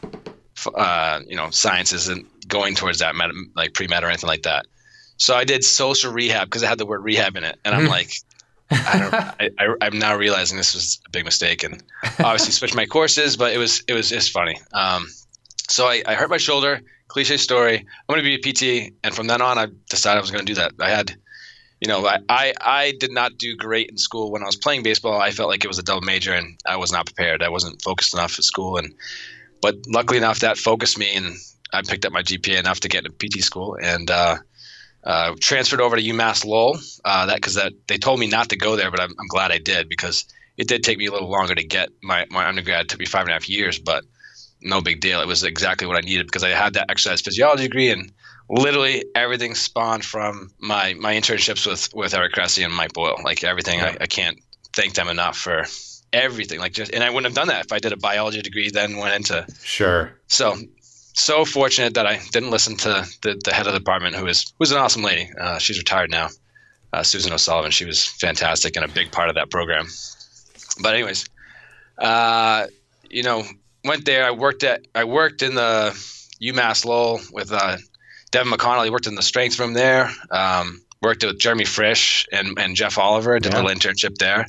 [0.75, 4.43] uh, you know, sciences and going towards that med, like pre med or anything like
[4.43, 4.67] that.
[5.17, 7.87] So I did social rehab because it had the word rehab in it, and I'm
[7.87, 7.89] Mhm.
[7.89, 8.13] like,
[8.73, 9.15] I don't.
[9.15, 11.83] I, I, I'm now realizing this was a big mistake, and
[12.19, 14.59] obviously switched my courses, but it was it was just funny.
[14.73, 15.07] Um,
[15.69, 16.81] so I, I hurt my shoulder.
[17.09, 17.79] Cliche story.
[17.79, 20.45] I'm going to be a PT, and from then on, I decided I was going
[20.45, 20.73] to do that.
[20.81, 21.15] I had,
[21.81, 24.83] you know, I, I I did not do great in school when I was playing
[24.83, 25.21] baseball.
[25.21, 27.43] I felt like it was a double major, and I was not prepared.
[27.43, 28.95] I wasn't focused enough at school, and
[29.61, 31.37] but luckily enough, that focused me, and
[31.73, 34.37] I picked up my GPA enough to get into PT school, and uh,
[35.05, 36.79] uh, transferred over to UMass Lowell.
[37.05, 39.51] Uh, that because that they told me not to go there, but I'm, I'm glad
[39.51, 40.25] I did because
[40.57, 42.83] it did take me a little longer to get my, my undergrad.
[42.83, 44.05] It took me five and a half years, but
[44.61, 45.21] no big deal.
[45.21, 48.13] It was exactly what I needed because I had that exercise physiology degree and
[48.49, 53.19] literally everything spawned from my my internships with with Eric Cressey and Mike Boyle.
[53.25, 54.39] Like everything, I, I can't
[54.73, 55.65] thank them enough for
[56.13, 56.61] everything.
[56.61, 58.99] Like just and I wouldn't have done that if I did a biology degree then
[58.99, 60.13] went into Sure.
[60.27, 60.57] so
[61.15, 64.53] so fortunate that I didn't listen to the, the head of the department, who is
[64.59, 65.31] who's an awesome lady.
[65.39, 66.29] Uh, she's retired now,
[66.93, 67.71] uh, Susan O'Sullivan.
[67.71, 69.87] She was fantastic and a big part of that program.
[70.81, 71.29] But anyways,
[71.99, 72.67] uh,
[73.11, 73.45] you know,
[73.85, 74.25] went there.
[74.25, 75.91] I worked at I worked in the
[76.41, 77.77] UMass Lowell with uh,
[78.31, 78.85] Devin McConnell.
[78.85, 80.11] He worked in the strength room there.
[80.31, 83.39] Um, worked with Jeremy Frisch and, and Jeff Oliver.
[83.39, 83.61] Did Yeah.
[83.61, 84.47] a little internship there.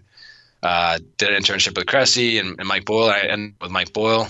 [0.62, 3.10] Uh, did an internship with Cressey and, and Mike Boyle.
[3.10, 4.30] I ended with Mike Boyle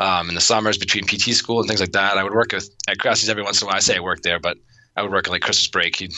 [0.00, 2.16] um, in the summers between PT school and things like that.
[2.16, 3.76] I would work with at Cressey's every once in a while.
[3.76, 4.56] I say I worked there, but
[4.96, 5.96] I would work on like Christmas break.
[5.96, 6.12] He'd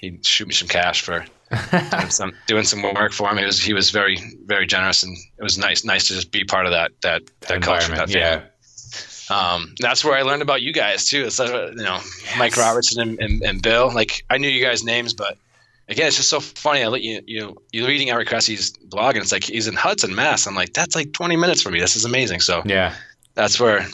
[0.00, 1.24] he'd shoot me some cash for
[1.70, 3.38] doing some doing some work for him.
[3.38, 6.44] He was he was very very generous, and it was nice nice to just be
[6.44, 7.94] part of that that that culture.
[7.94, 8.14] That family.
[8.14, 8.42] yeah.
[9.30, 11.26] Um, that's where I learned about you guys too.
[11.26, 12.00] It's uh, you know
[12.36, 13.94] Mike Robertson and, and, and Bill.
[13.94, 15.38] Like I knew you guys' names, but
[15.88, 16.82] again, it's just so funny.
[16.82, 20.16] I let you you you're reading Eric Cressey's blog, and it's like he's in Hudson,
[20.16, 20.48] Mass.
[20.48, 21.78] I'm like that's like 20 minutes for me.
[21.78, 22.40] This is amazing.
[22.40, 22.96] So Yeah.
[23.34, 23.86] That's where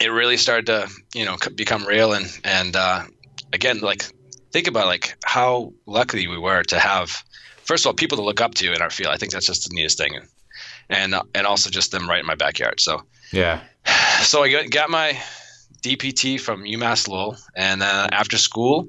[0.00, 2.12] it really started to you know become real.
[2.12, 3.04] And and uh,
[3.52, 4.04] again, like
[4.52, 7.10] think about like how lucky we were to have
[7.64, 9.12] first of all people to look up to in our field.
[9.12, 10.20] I think that's just the neatest thing,
[10.88, 12.80] and uh, and also just them right in my backyard.
[12.80, 13.02] So
[13.32, 13.60] Yeah.
[14.22, 15.18] so I got, got my
[15.82, 18.88] DPT from UMass Lowell, and then after school,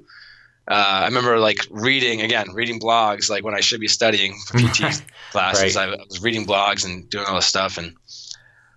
[0.67, 4.57] uh, I remember like reading again, reading blogs like when I should be studying for
[4.57, 5.75] PT classes.
[5.75, 5.89] Right.
[5.89, 7.95] I, I was reading blogs and doing all this stuff, and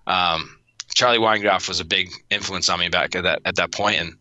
[0.06, 0.56] um,
[0.94, 4.14] Charlie Weingroff was a big influence on me back at that at that point, and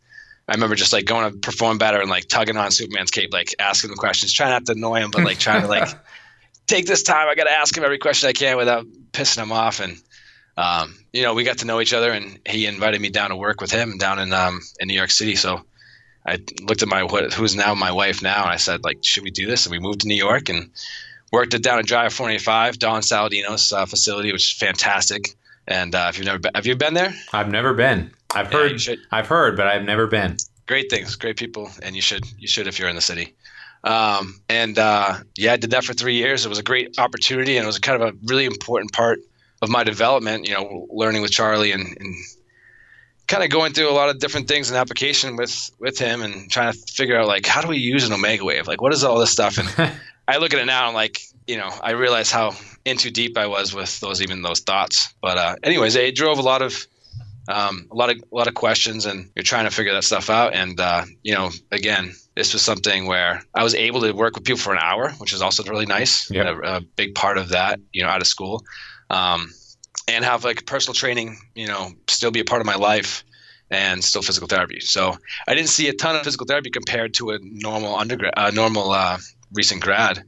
[0.48, 3.54] I remember just like going to perform better and like tugging on Superman's cape, like
[3.60, 5.88] asking him questions, trying not to annoy him, but like trying to like
[6.68, 7.28] take this time.
[7.28, 9.98] I got to ask him every question I can without pissing him off, and
[10.58, 13.36] um, you know, we got to know each other, and he invited me down to
[13.36, 15.36] work with him down in um, in New York City.
[15.36, 15.64] So
[16.26, 19.24] I looked at my what, who's now my wife now, and I said, like, should
[19.24, 19.66] we do this?
[19.66, 20.70] And we moved to New York and
[21.32, 25.36] worked it down at Drive 485, Don Saladino's uh, facility, which is fantastic.
[25.70, 27.14] And uh, if you've never been, have you been there?
[27.32, 28.12] I've never been.
[28.36, 29.00] I've Yeah, heard.
[29.12, 30.38] I've heard, but I've never been.
[30.66, 33.36] Great things, great people, and you should you should if you're in the city.
[33.84, 36.46] Um, and uh, yeah, I did that for three years.
[36.46, 39.20] It was a great opportunity, and it was kind of a really important part
[39.62, 40.48] of my development.
[40.48, 42.16] You know, learning with Charlie and, and
[43.28, 46.50] kind of going through a lot of different things in application with with him, and
[46.52, 48.66] trying to figure out like how do we use an Omegawave?
[48.68, 49.58] Like, what is all this stuff?
[49.60, 49.94] And
[50.28, 52.54] I look at it now, and I'm like you know, I realized how
[52.86, 55.12] into deep I was with those even those thoughts.
[55.20, 56.86] But uh, anyways, it drove a lot of
[57.48, 60.30] um, a lot of a lot of questions, and you're trying to figure that stuff
[60.30, 60.54] out.
[60.54, 64.44] And uh, you know, again, this was something where I was able to work with
[64.44, 66.30] people for an hour, which is also really nice.
[66.30, 66.46] Yep.
[66.46, 68.64] A, a big part of that, you know, out of school,
[69.10, 69.52] um,
[70.08, 73.24] and have like personal training, you know, still be a part of my life.
[73.72, 74.80] And still physical therapy.
[74.80, 75.16] So
[75.48, 78.90] I didn't see a ton of physical therapy compared to a normal undergrad, uh, normal
[78.90, 79.20] uh,
[79.54, 80.24] recent grad.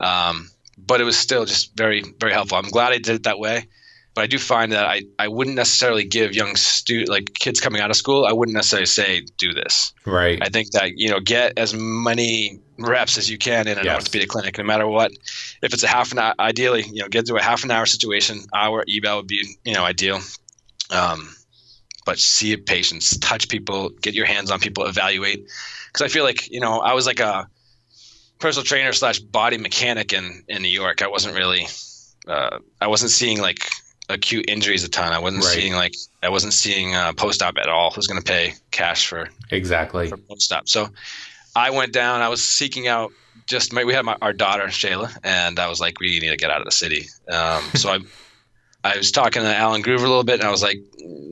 [0.00, 0.48] Um,
[0.86, 2.58] but it was still just very, very helpful.
[2.58, 3.66] I'm glad I did it that way.
[4.14, 7.80] But I do find that I, I wouldn't necessarily give young stu like kids coming
[7.80, 9.92] out of school, I wouldn't necessarily say do this.
[10.06, 10.38] right.
[10.42, 13.94] I think that, you know, get as many reps as you can in an Yes.
[13.94, 15.12] orthopedic clinic, no matter what.
[15.62, 17.86] If it's a half an hour, ideally, you know, get to a half an hour
[17.86, 20.20] situation, hour eval would be, you know, ideal.
[20.90, 21.32] Um,
[22.04, 25.46] but see patients, touch people, get your hands on people, evaluate.
[25.92, 27.46] Because I feel like, you know, I was like a
[28.38, 31.02] personal trainer slash body mechanic in, in New York.
[31.02, 31.66] I wasn't really,
[32.26, 33.68] uh, I wasn't seeing like
[34.08, 35.12] acute injuries a ton.
[35.12, 35.52] I wasn't Right.
[35.54, 37.90] seeing like, I wasn't seeing uh, post op at all.
[37.90, 40.08] Who's going to pay cash for exactly.
[40.08, 40.68] for post op.
[40.68, 40.88] So
[41.56, 42.20] I went down.
[42.22, 43.12] I was seeking out
[43.46, 46.36] just my, we had my, our daughter Shayla, and I was like, we need to
[46.36, 47.06] get out of the city.
[47.30, 47.98] Um, so I
[48.84, 50.78] I was talking to Alan Groover a little bit, and I was like,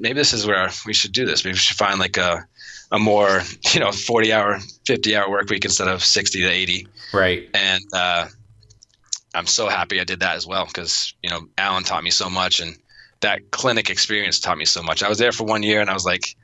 [0.00, 1.44] maybe this is where we should do this.
[1.44, 2.44] Maybe we should find like a
[2.92, 3.42] a more
[3.74, 7.48] you know 40 hour 50 hour work week instead of 60 to 80 Right.
[7.54, 8.26] and uh,
[9.34, 12.28] i'm so happy i did that as well because you know alan taught me so
[12.30, 12.76] much and
[13.20, 15.02] that clinic experience taught me so much.
[15.02, 16.36] I was there for one year and i was like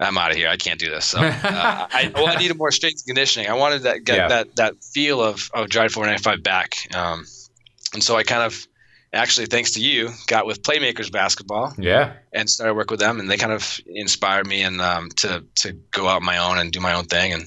[0.00, 0.48] i'm out of here.
[0.48, 1.04] I can't do this.
[1.06, 3.48] So uh, I, well, I needed more strength and conditioning.
[3.50, 4.28] I wanted that get Yeah.
[4.28, 6.76] that that feel of of drive 495 back.
[6.94, 7.26] Um,
[7.92, 8.66] and so i kind of
[9.12, 12.12] actually thanks to you got with playmakers basketball Yeah.
[12.32, 15.72] and started work with them and they kind of inspired me and um, to to
[15.92, 17.32] go out on my own and do my own thing.
[17.32, 17.44] And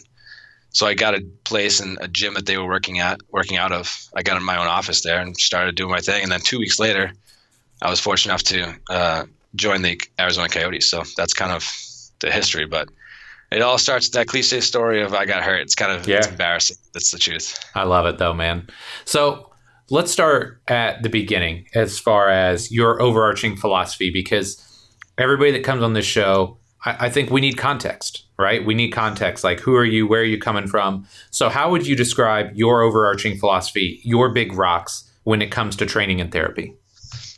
[0.71, 3.71] so I got a place in a gym that they were working at working out
[3.71, 4.07] of.
[4.15, 6.23] I got in my own office there and started doing my thing.
[6.23, 7.11] And then two weeks later
[7.81, 10.89] I was fortunate enough to uh, join the Arizona Coyotes.
[10.89, 11.63] So that's kind of
[12.21, 12.87] the history but
[13.51, 15.59] it all starts with that cliche story of I got hurt.
[15.61, 16.31] It's kind of it's Yeah.
[16.31, 16.77] embarrassing.
[16.93, 17.59] That's the truth.
[17.75, 18.67] I love it though, man.
[19.05, 19.50] So
[19.91, 24.65] let's start at the beginning as far as your overarching philosophy, because
[25.17, 28.65] everybody that comes on this show, I, I think we need context, right?
[28.65, 29.43] We need context.
[29.43, 30.07] Like, who are you?
[30.07, 31.05] Where are you coming from?
[31.29, 35.85] So, how would you describe your overarching philosophy, your big rocks, when it comes to
[35.85, 36.73] training and therapy?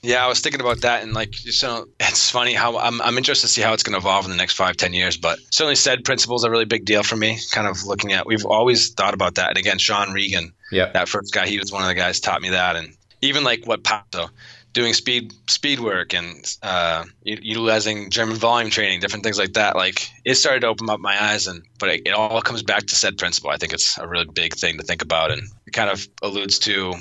[0.03, 3.47] Yeah, I was thinking about that, and like, so it's funny how I'm, I'm interested
[3.47, 5.15] to see how it's going to evolve in the next five, ten years.
[5.15, 7.39] But certainly, said principles are a really big deal for me.
[7.51, 9.49] Kind of looking at, we've always thought about that.
[9.49, 10.93] And again, Sean Regan, Yep.
[10.93, 13.65] that first guy, he was one of the guys taught me that, and even like
[13.65, 14.29] what Pato,
[14.73, 19.75] doing speed speed work and uh, utilizing German volume training, different things like that.
[19.75, 22.87] Like it started to open up my eyes, and but it, it, all comes back
[22.87, 23.51] to said principle.
[23.51, 26.59] I think it's a really big thing to think about, and it kind of alludes
[26.59, 26.93] to,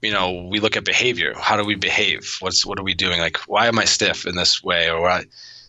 [0.00, 1.34] you know, we look at behavior.
[1.36, 2.36] How do we behave?
[2.40, 3.18] What's what are we doing?
[3.20, 5.24] Like why am I stiff in this way, or why?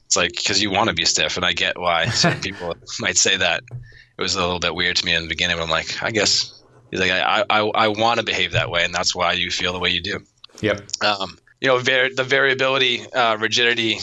[0.06, 3.18] It's like because you want to be stiff, and I get why certain people might
[3.18, 3.64] say that.
[3.72, 5.56] It was a little bit weird to me in the beginning.
[5.56, 6.59] But I'm like, I guess
[6.92, 9.74] he's like, I I, I want to behave that way, and that's why you feel
[9.74, 10.20] the way you do.
[10.62, 10.82] Yep.
[11.04, 14.00] Um, you know, var- the variability, uh, rigidity,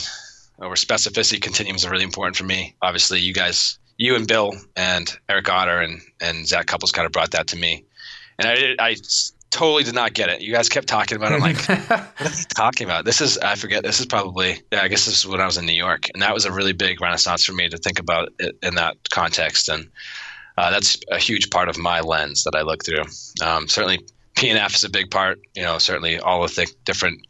[0.57, 2.75] or specificity continuums are really important for me.
[2.81, 7.11] Obviously, you guys, you and Bill and Eric Oetter and and Zac Cupples kind of
[7.11, 7.83] brought that to me,
[8.39, 8.95] and I did, I
[9.49, 10.41] totally did not get it.
[10.41, 11.35] You guys kept talking about it.
[11.35, 13.05] I'm like, what are you talking about?
[13.05, 13.83] This is I forget.
[13.83, 14.81] This is probably yeah.
[14.81, 16.73] I guess this is when I was in New York, and that was a really
[16.73, 19.89] big renaissance for me to think about it in that context, and
[20.57, 23.03] uh, that's a huge part of my lens that I look through.
[23.41, 25.39] Um, certainly, PNF is a big part.
[25.55, 27.25] You know, certainly all of the different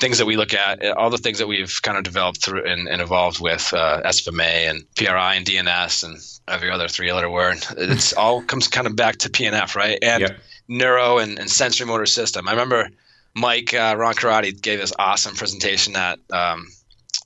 [0.00, 2.88] things that we look at, all the things that we've kind of developed through and,
[2.88, 7.58] and evolved with uh, SFMA and PRI and DNS and every other three-letter word.
[7.76, 9.98] It's all comes kind of back to PNF, right?
[10.00, 10.38] And yep.
[10.68, 12.48] neuro and, and sensory motor system.
[12.48, 12.88] I remember
[13.34, 16.68] Mike uh, Ron Karate gave this awesome presentation at um,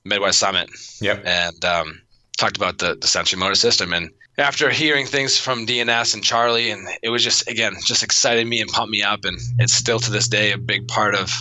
[0.03, 0.69] Midwest Summit.
[0.99, 1.23] Yep.
[1.25, 2.01] And um,
[2.37, 3.93] talked about the, the sensory motor system.
[3.93, 8.45] And after hearing things from DNS and Charlie, and it was just again just excited
[8.47, 11.31] me and pumped me up, and it's still to this day a big part of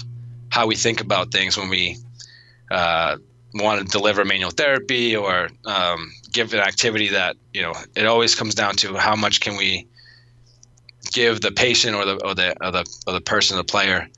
[0.50, 1.96] how we think about things when we
[2.70, 3.16] uh,
[3.54, 8.34] want to deliver manual therapy or um, give an activity that you know it always
[8.34, 9.86] comes down to how much can we
[11.12, 14.08] give the patient or the or the or the, or the person the player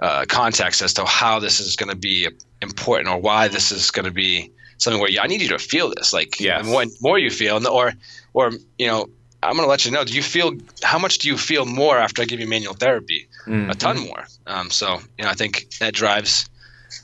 [0.00, 2.28] uh, context as to how this is going to be
[2.62, 5.58] important or why this is going to be something where yeah, I need you to
[5.58, 7.92] feel this like yeah more, more you feel or
[8.36, 9.08] or you know
[9.42, 10.04] I'm going to let you know.
[10.04, 13.28] Do you feel how much do you feel more after I give you manual therapy?
[13.46, 13.70] Mm-hmm.
[13.70, 14.26] A ton more.
[14.46, 16.48] Um, so you know, I think that drives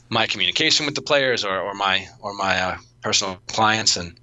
[0.09, 4.19] my communication with the players or, or my or my uh, personal clients, and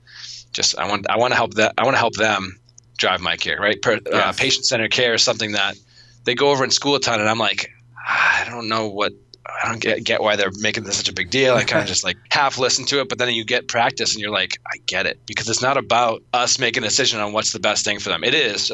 [0.53, 2.59] just I want I want to help that I want to help them
[2.97, 3.59] drive my care.
[3.59, 4.13] Right, per, uh, yes.
[4.13, 5.75] uh, patient centered care is something that
[6.25, 9.13] they go over in school a ton, and I'm like, ah, I don't know what
[9.63, 11.55] I don't get get why they're making this such a big deal.
[11.55, 14.21] I kind of just like half listen to it, but then you get practice and
[14.21, 17.53] you're like, I get it because it's not about us making a decision on what's
[17.53, 18.23] the best thing for them.
[18.23, 18.71] It is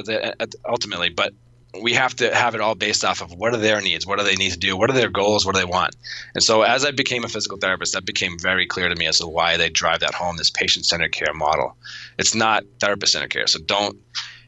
[0.66, 1.34] ultimately, but
[1.82, 4.26] we have to have it all based off of what are their needs, what do
[4.26, 5.96] they need to do, what are their goals, what do they want.
[6.34, 9.20] And so as I became a physical therapist, that became very clear to me as
[9.20, 11.76] to why they drive that home, this patient-centered care model.
[12.18, 13.48] It's not therapist-centered care.
[13.48, 13.98] So don't,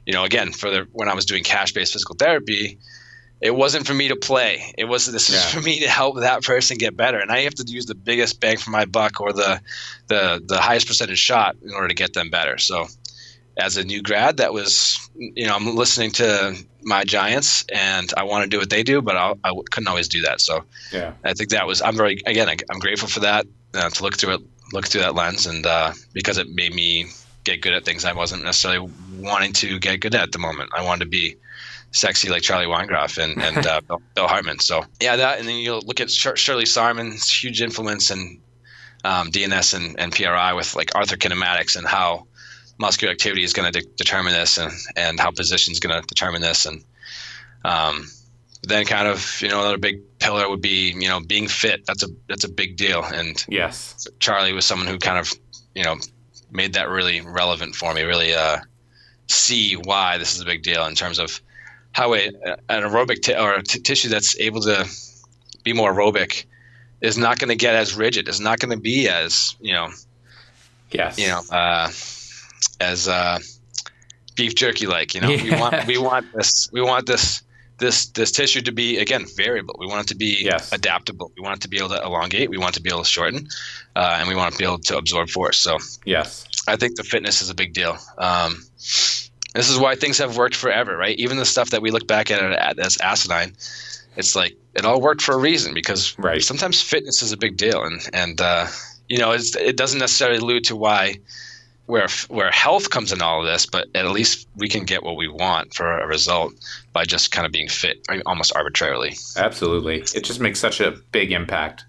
[0.06, 2.78] you know, again, for the when I was doing cash-based physical therapy,
[3.40, 4.74] it wasn't for me to play.
[4.78, 5.38] It was this yeah.
[5.38, 7.96] is for me to help that person get better, and I have to use the
[7.96, 9.62] biggest bang for my buck or the
[10.08, 12.58] the the highest percentage shot in order to get them better.
[12.58, 12.88] So,
[13.58, 18.24] as a new grad, that was you know I'm listening to my giants, and I
[18.24, 20.42] want to do what they do, but I, I couldn't always do that.
[20.42, 23.46] So, yeah, I think that was I'm very again I'm grateful for that
[23.76, 24.42] uh, to look through it
[24.74, 27.08] look through that lens, and uh, because it made me
[27.44, 30.72] get good at things I wasn't necessarily wanting to get good at, at the moment.
[30.76, 31.38] I wanted to be
[31.92, 33.82] sexy like Charlie Weingroff and, and uh,
[34.16, 34.60] Bill, Hartman.
[34.60, 38.42] So yeah, that and then you'll look at Shirley Sahrmann's huge influence in
[39.04, 42.28] um, DNS and, and PRI with like arthrokinematics and how
[42.80, 46.06] muscular activity is going to de- determine this and, and how position is going to
[46.08, 46.66] determine this.
[46.66, 46.84] And
[47.66, 48.08] um,
[48.64, 51.86] then kind of you know another big pillar would be you know being fit.
[51.86, 53.04] That's a that's a big deal.
[53.04, 54.08] And yes.
[54.20, 55.32] Charlie was someone who kind of
[55.76, 55.98] you know
[56.52, 58.58] made that really relevant for me really uh,
[59.28, 61.42] see why this is a big deal in terms of
[61.92, 64.88] how a, an aerobic t- or t- tissue that's able to
[65.64, 66.46] be more aerobic
[67.02, 68.28] is not going to get as rigid.
[68.28, 69.90] Is not going to be as you know,
[70.92, 71.92] yes, you know, uh,
[72.80, 73.40] as uh,
[74.36, 75.16] beef jerky like.
[75.16, 75.44] You know, yeah.
[75.44, 77.42] we want we want this we want this
[77.80, 79.76] this this tissue to be again variable.
[79.80, 80.72] We want it to be yes.
[80.72, 81.32] adaptable.
[81.38, 82.50] We want it to be able to elongate.
[82.50, 83.48] We want it to be able to shorten,
[83.96, 85.60] uh, and we want to be able to absorb force.
[85.60, 87.98] So yes, I think the fitness is a big deal.
[88.18, 88.64] Um,
[89.58, 91.18] this is why things have worked forever, right?
[91.18, 93.54] Even the stuff that we look back at as asinine,
[94.16, 96.44] it's like it all worked for a reason because right.
[96.44, 98.68] sometimes fitness is a big deal, and and uh,
[99.10, 101.16] you know it doesn't necessarily allude to why
[101.88, 105.18] where where health comes in all of this, but at least we can get what
[105.18, 106.54] we want for a result
[106.94, 109.16] by just kind of being fit almost arbitrarily.
[109.38, 111.84] Absolutely, it just makes such a big impact.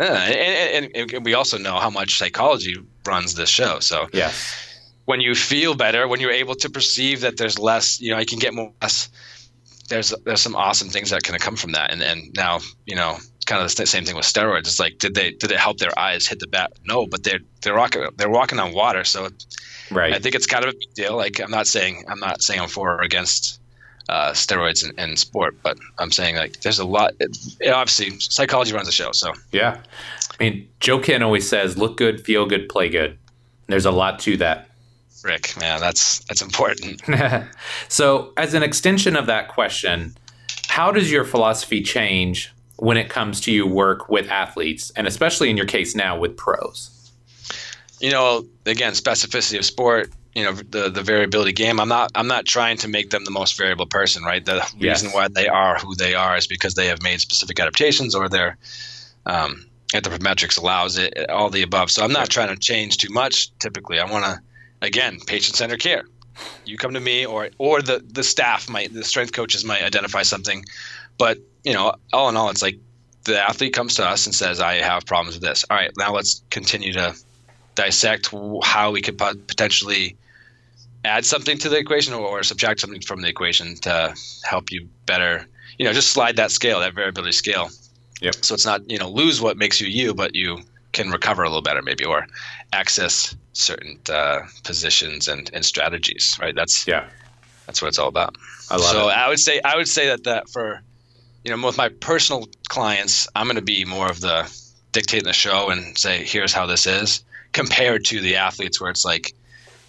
[0.00, 2.76] Yeah, and, and, and we also know how much psychology
[3.06, 3.78] runs this show.
[3.78, 4.63] So yes
[5.04, 8.26] when you feel better, when you're able to perceive that there's less, you know, you
[8.26, 9.08] can get more less.
[9.88, 13.18] There's there's some awesome things that can come from that, and and now you know,
[13.44, 14.60] kind of the same thing with steroids.
[14.60, 16.72] It's like, did they did it help their eyes hit the bat?
[16.84, 19.28] No, but they're they're walking they're walking on water, so
[19.90, 20.14] right.
[20.14, 21.16] I think it's kind of a big deal.
[21.16, 23.60] Like I'm not saying I'm not saying I'm for or against
[24.08, 25.56] uh, steroids in, in, sport.
[25.62, 27.12] But I'm saying like there's a lot.
[27.20, 29.12] It, it obviously, psychology runs the show.
[29.12, 29.80] So yeah,
[30.30, 33.18] I mean, Joe Ken always says, "Look good, feel good, play good."
[33.66, 34.68] There's a lot to that.
[35.24, 37.02] Rick, man, that's that's important.
[37.88, 40.14] so, as an extension of that question,
[40.68, 45.50] how does your philosophy change when it comes to you work with athletes, and especially
[45.50, 47.12] in your case now with pros?
[48.00, 50.12] You know, again, specificity of sport.
[50.34, 51.78] You know, the the variability game.
[51.80, 54.44] I'm not I'm not trying to make them the most variable person, right?
[54.44, 55.02] The yes.
[55.02, 58.28] reason why they are who they are is because they have made specific adaptations or
[58.28, 58.58] they're
[59.26, 59.64] um,
[59.94, 61.90] anthropometrics allows it, all the above.
[61.90, 63.56] So I'm not trying to change too much.
[63.58, 64.40] Typically, I want to
[64.84, 66.04] again patient centered care.
[66.64, 70.22] You come to me, or or the the staff might the strength coaches might identify
[70.22, 70.64] something,
[71.18, 72.78] but you know, all in all, it's like
[73.24, 76.12] the athlete comes to us and says, "I have problems with this." All right, now
[76.12, 77.14] let's continue to
[77.74, 80.16] dissect how we could potentially
[81.04, 84.14] add something to the equation or, or subtract something from the equation to
[84.44, 85.46] help you better.
[85.78, 87.70] You know, just slide that scale, that variability scale.
[88.20, 88.44] Yep.
[88.44, 90.62] So it's not you know lose what makes you you, but you
[90.92, 92.26] can recover a little better maybe or
[92.72, 96.38] access certain uh, positions and, and strategies.
[96.40, 96.54] Right.
[96.54, 97.08] That's yeah.
[97.66, 98.36] That's what it's all about.
[98.70, 99.12] I love so it.
[99.12, 100.82] I would say I would say that that for
[101.44, 104.50] you know with my personal clients, I'm going to be more of the
[104.92, 109.04] dictating the show and say here's how this is compared to the athletes where it's
[109.04, 109.34] like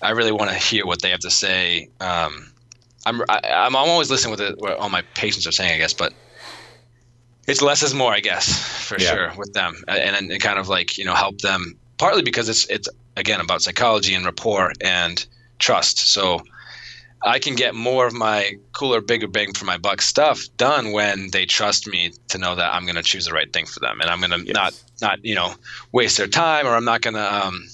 [0.01, 1.89] I really want to hear what they have to say.
[1.99, 2.51] Um,
[3.05, 5.77] I'm I, am i am always listening with what all my patients are saying, I
[5.77, 6.13] guess, but
[7.47, 8.57] it's less is more, I guess,
[8.87, 9.13] for yeah.
[9.13, 12.67] sure with them, and, and kind of like you know help them partly because it's
[12.69, 15.25] it's again about psychology and rapport and
[15.59, 15.99] trust.
[15.99, 16.41] So
[17.21, 21.31] I can get more of my cooler, bigger bang for my buck stuff done when
[21.31, 23.99] they trust me to know that I'm going to choose the right thing for them,
[23.99, 24.53] and I'm going to yes.
[24.53, 25.53] not not you know
[25.91, 27.45] waste their time, or I'm not going to.
[27.45, 27.67] Um,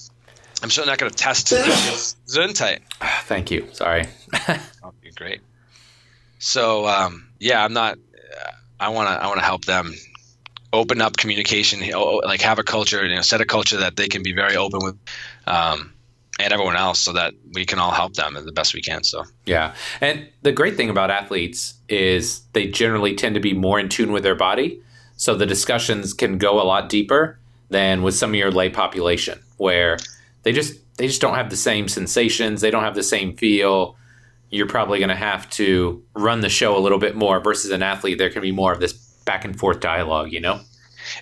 [0.62, 2.80] I'm sure not going to test Gesundheit.
[3.24, 3.66] Thank you.
[3.72, 4.06] Sorry.
[5.16, 5.40] Great.
[6.38, 7.98] So um, yeah, I'm not.
[8.80, 9.94] I want to I want to help them
[10.72, 11.80] open up communication,
[12.24, 14.80] like have a culture, you know, set a culture that they can be very open
[14.82, 14.96] with,
[15.46, 15.92] um,
[16.38, 19.04] and everyone else, so that we can all help them the best we can.
[19.04, 23.78] So yeah, and the great thing about athletes is they generally tend to be more
[23.78, 24.80] in tune with their body,
[25.16, 29.38] so the discussions can go a lot deeper than with some of your lay population,
[29.58, 29.98] where
[30.42, 33.96] they just they just don't have the same sensations, they don't have the same feel
[34.52, 37.82] you're probably going to have to run the show a little bit more versus an
[37.82, 38.18] athlete.
[38.18, 38.92] There can be more of this
[39.24, 40.60] back and forth dialogue, you know?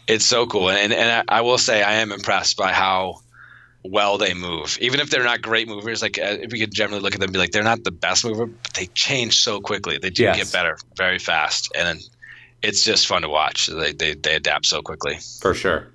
[0.06, 0.70] It's so cool.
[0.70, 3.20] And, and I will say, I am impressed by how
[3.82, 4.76] well they move.
[4.80, 7.28] Even if they're not great movers, like uh, if we could generally look at them
[7.28, 9.98] and be like, they're not the best mover, but they change so quickly.
[9.98, 10.36] They do yes.
[10.36, 11.72] get better very fast.
[11.76, 12.00] And
[12.62, 13.68] it's just fun to watch.
[13.68, 15.18] They, they, they adapt so quickly.
[15.40, 15.88] For sure.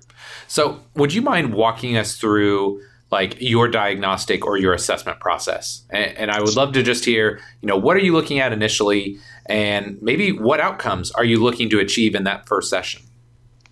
[0.48, 2.80] So, would you mind walking us through
[3.10, 5.82] like your diagnostic or your assessment process.
[5.90, 8.52] And, and, I would love to just hear, you know, what are you looking at
[8.52, 13.02] initially, and maybe what outcomes are you looking to achieve in that first session?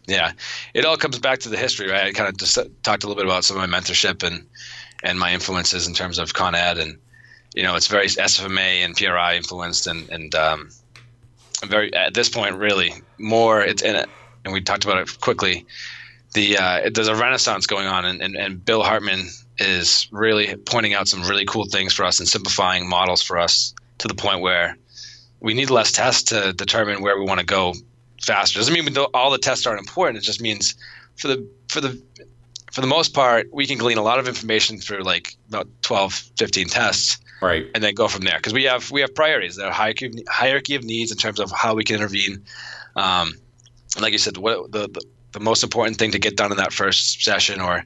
[0.06, 0.32] Yeah,
[0.74, 2.04] it all comes back to the history, right?
[2.04, 4.46] I kind of just talked a little bit about some of my mentorship and
[5.02, 6.98] and my influences in terms of Con Ed, and
[7.54, 10.70] you know, it's very SFMA and PRI influenced, and and um,
[11.64, 13.62] very at this point really more.
[13.62, 14.08] It's in it,
[14.44, 15.66] and we talked about it quickly
[16.34, 20.92] the uh, there's a renaissance going on, and, and, and Bill Hartman is really pointing
[20.92, 24.40] out some really cool things for us and simplifying models for us to the point
[24.40, 24.76] where
[25.44, 27.74] we need less tests to determine where we want to go
[28.22, 28.58] faster.
[28.58, 30.16] Doesn't mean all the tests aren't important.
[30.16, 30.74] It just means
[31.16, 32.02] for the for the
[32.72, 36.12] for the most part, we can glean a lot of information through like about 12,
[36.38, 38.38] 15 tests, right, and then go from there.
[38.38, 41.52] Because we have we have priorities, the hierarchy of, hierarchy of needs in terms of
[41.52, 42.42] how we can intervene.
[42.96, 43.34] Um,
[44.00, 46.72] like you said, what the, the the most important thing to get done in that
[46.72, 47.84] first session or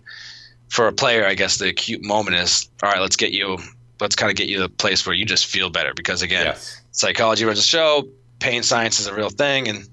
[0.69, 3.57] for a player i guess the acute moment is all right let's get you
[4.01, 6.45] let's kind of get you to a place where you just feel better because again
[6.45, 6.83] yes.
[6.99, 8.07] Psychology runs a show
[8.41, 9.89] pain science is a real thing and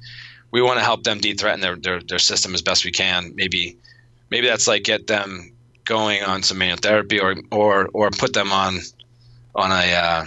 [0.51, 3.77] we want to help them de-threaten their, their, their system as best we can maybe
[4.29, 5.51] maybe that's like get them
[5.85, 8.79] going on some manual therapy or or or put them on
[9.55, 10.25] on a uh,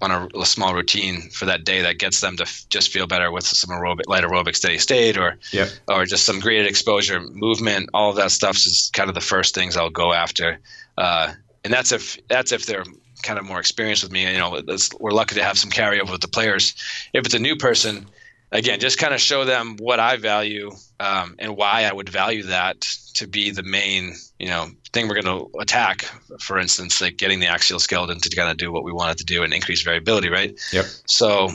[0.00, 3.08] on a, a, small routine for that day that gets them to f- just feel
[3.08, 5.68] better with some aerobic, light aerobic steady state or yep.
[5.88, 7.90] or just some graded exposure movement.
[7.94, 10.60] All of that stuff is kind of the first things I'll go after,
[10.98, 11.32] uh,
[11.64, 12.84] and that's if that's if they're
[13.22, 14.30] kind of more experienced with me.
[14.30, 14.62] You know,
[14.98, 16.74] we're lucky to have some carryover with the players.
[17.12, 18.06] If it's a new person,
[18.52, 22.44] again, just kind of show them what I value um, and why I would value
[22.44, 22.80] that
[23.14, 26.02] to be the main, you know, thing we're going to attack.
[26.40, 29.18] For instance, like getting the axial skeleton to kind of do what we want it
[29.18, 30.58] to do and increase variability, right?
[30.72, 30.84] Yep.
[31.06, 31.50] So,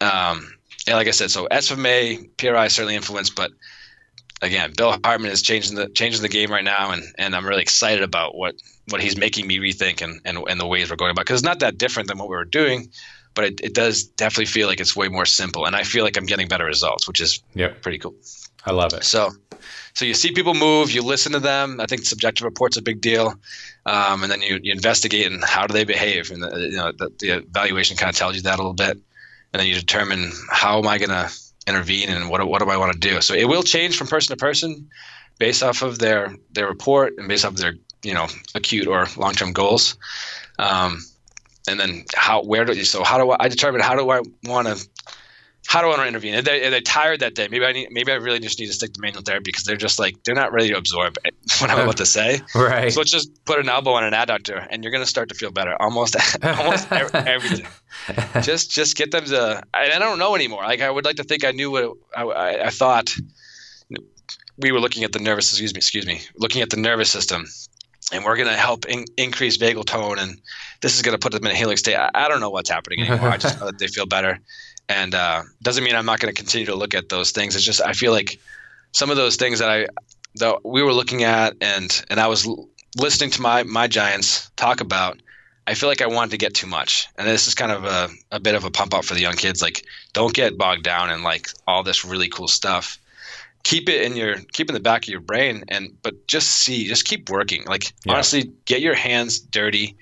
[0.00, 0.54] um,
[0.86, 3.50] yeah, like I said, so SFMA, PRI certainly influenced, but
[4.42, 7.62] again, Bill Hartman is changing the changing the game right now, and and I'm really
[7.62, 8.54] excited about what
[8.90, 11.46] what he's making me rethink and and, and the ways we're going about because it's
[11.46, 12.90] not that different than what we were doing
[13.38, 16.16] but it, it does definitely feel like it's way more simple, and I feel like
[16.16, 17.82] I'm getting better results, which is Yep.
[17.82, 18.16] pretty cool.
[18.64, 19.04] I love it.
[19.04, 19.30] So,
[19.94, 21.80] so you see people move, you listen to them.
[21.80, 23.34] I think subjective report's a big deal,
[23.86, 26.90] um, and then you, you investigate and how do they behave, and the, you know
[26.98, 28.96] the, the evaluation kind of tells you that a little bit,
[29.52, 31.30] and then you determine how am I going to
[31.68, 33.20] intervene and what what do I want to do.
[33.20, 34.88] So it will change from person to person,
[35.38, 39.06] based off of their their report and based off of their you know acute or
[39.16, 39.96] long term goals.
[40.58, 41.04] Um,
[41.68, 44.22] and then how where do you so how do I, I determine how do I
[44.44, 44.88] want to
[45.68, 46.34] how do I want to intervene?
[46.34, 47.46] Are they, are they tired that day?
[47.46, 49.76] Maybe I need, maybe I really just need to stick to manual therapy because they're
[49.76, 51.18] just like they're not ready to absorb
[51.60, 52.40] what I'm about to say.
[52.54, 52.90] Right.
[52.90, 55.34] So let's just put an elbow on an adductor, and you're going to start to
[55.34, 55.76] feel better.
[55.80, 57.66] Almost, almost everything.
[58.42, 59.62] Just, just get them to.
[59.74, 60.62] And I don't know anymore.
[60.62, 63.14] Like I would like to think I knew what I, I, I thought.
[64.56, 65.52] We were looking at the nervous.
[65.52, 65.78] Excuse me.
[65.78, 66.22] Excuse me.
[66.36, 67.46] Looking at the nervous system,
[68.12, 70.40] and we're going to help in, increase vagal tone, and
[70.80, 71.96] this is going to put them in a healing state.
[71.96, 73.30] I, I don't know what's happening anymore.
[73.30, 74.38] I just know that they feel better,
[74.88, 77.56] and uh, doesn't mean I'm not going to continue to look at those things.
[77.56, 78.38] It's just I feel like
[78.92, 79.86] some of those things that I
[80.36, 84.50] that we were looking at, and and I was l- listening to my my giants
[84.56, 85.20] talk about.
[85.66, 88.08] I feel like I wanted to get too much, and this is kind of a,
[88.32, 89.60] a bit of a pump up for the young kids.
[89.60, 89.84] Like,
[90.14, 92.98] don't get bogged down in like all this really cool stuff.
[93.68, 96.86] Keep it in your keep in the back of your brain, and but just see,
[96.88, 97.64] just keep working.
[97.66, 98.14] Like Yeah.
[98.14, 99.94] honestly, get your hands dirty,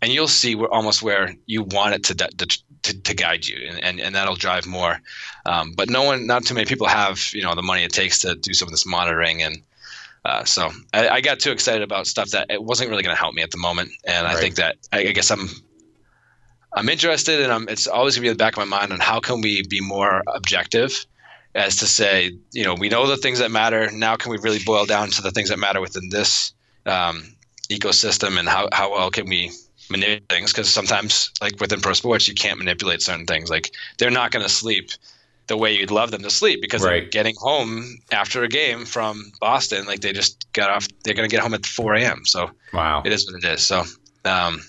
[0.00, 2.46] and you'll see where almost where you want it to to,
[3.02, 4.98] to, guide you, and, and and that'll drive more.
[5.44, 8.20] Um, but no one, not too many people have you know the money it takes
[8.20, 9.58] to do some of this monitoring and.
[10.24, 13.20] Uh, so I, I got too excited about stuff that it wasn't really going to
[13.20, 14.40] help me at the moment, and I Right.
[14.40, 15.48] think that I, I guess I'm
[16.74, 18.92] I'm interested, and I'm, it's always going to be in the back of my mind
[18.92, 21.04] on how can we be more objective,
[21.54, 23.90] as to say, you know, we know the things that matter.
[23.90, 26.52] Now, can we really boil down to the things that matter within this
[26.86, 27.24] um,
[27.70, 29.50] ecosystem, and how how well can we
[29.90, 30.52] manipulate things?
[30.52, 33.50] Because sometimes, like within pro sports, you can't manipulate certain things.
[33.50, 34.90] Like they're not going to sleep
[35.48, 39.32] the way you'd love them to sleep because they're getting home after a game from
[39.40, 39.84] Boston.
[39.84, 40.88] Like they just got off.
[41.04, 42.24] They're going to get home at 4 a.m.
[42.24, 43.02] So Wow.
[43.04, 43.62] it is what it is.
[43.62, 43.84] So,
[44.24, 44.62] um,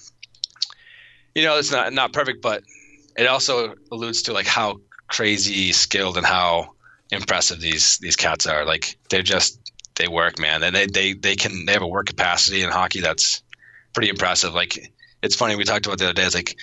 [1.35, 2.63] you know, it's not not perfect, but
[3.15, 6.72] it also alludes to like how crazy skilled and how
[7.13, 8.65] impressive these these cats are.
[8.65, 9.59] Like they're just
[9.95, 13.01] they work, man, and they they they can they have a work capacity in hockey
[13.01, 13.41] that's
[13.93, 14.53] pretty impressive.
[14.53, 14.91] Like
[15.21, 16.25] it's funny we talked about the other day.
[16.25, 16.55] It's like.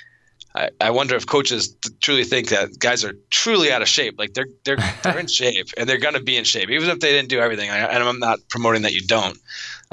[0.53, 4.19] I, I wonder if coaches truly think that guys are truly out of shape.
[4.19, 6.99] Like they're they're they're in shape and they're going to be in shape, even if
[6.99, 7.71] they didn't do everything.
[7.71, 9.39] I, and I'm not promoting that you don't,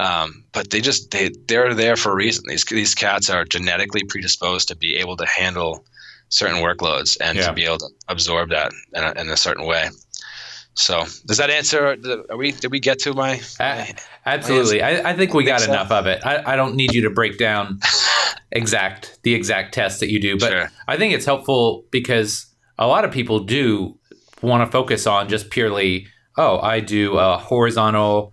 [0.00, 2.42] um, but they just they they're there for a reason.
[2.48, 5.84] These these cats are genetically predisposed to be able to handle
[6.28, 7.46] certain workloads and Yeah.
[7.46, 9.88] to be able to absorb that in a, in a certain way.
[10.74, 11.96] So does that answer?
[12.30, 13.40] Are we did we get to my?
[13.60, 13.94] A-
[14.26, 14.82] Absolutely.
[14.82, 15.72] I, I think we got think so.
[15.72, 16.24] enough of it.
[16.24, 17.80] I, I don't need you to break down
[18.52, 20.70] exact the exact test that you do, but Sure.
[20.86, 22.46] I think it's helpful because
[22.78, 23.98] a lot of people do
[24.42, 26.06] want to focus on just purely,
[26.36, 28.32] oh, I do a horizontal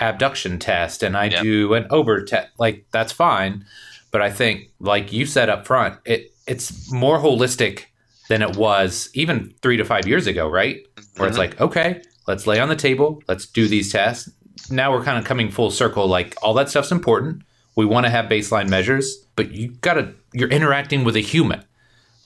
[0.00, 1.42] abduction test and I Yep.
[1.42, 2.48] do an over test.
[2.58, 3.64] Like that's fine,
[4.10, 7.84] but I think like you said up front, it it's more holistic
[8.28, 10.80] than it was even 3 to 5 years ago, right?
[11.16, 11.40] Where it's Mhm.
[11.40, 14.30] like, okay, let's lay on the table, let's do these tests.
[14.70, 17.42] Now we're kind of coming full circle like all that stuff's important.
[17.76, 21.62] We want to have baseline measures, but you got to you're interacting with a human.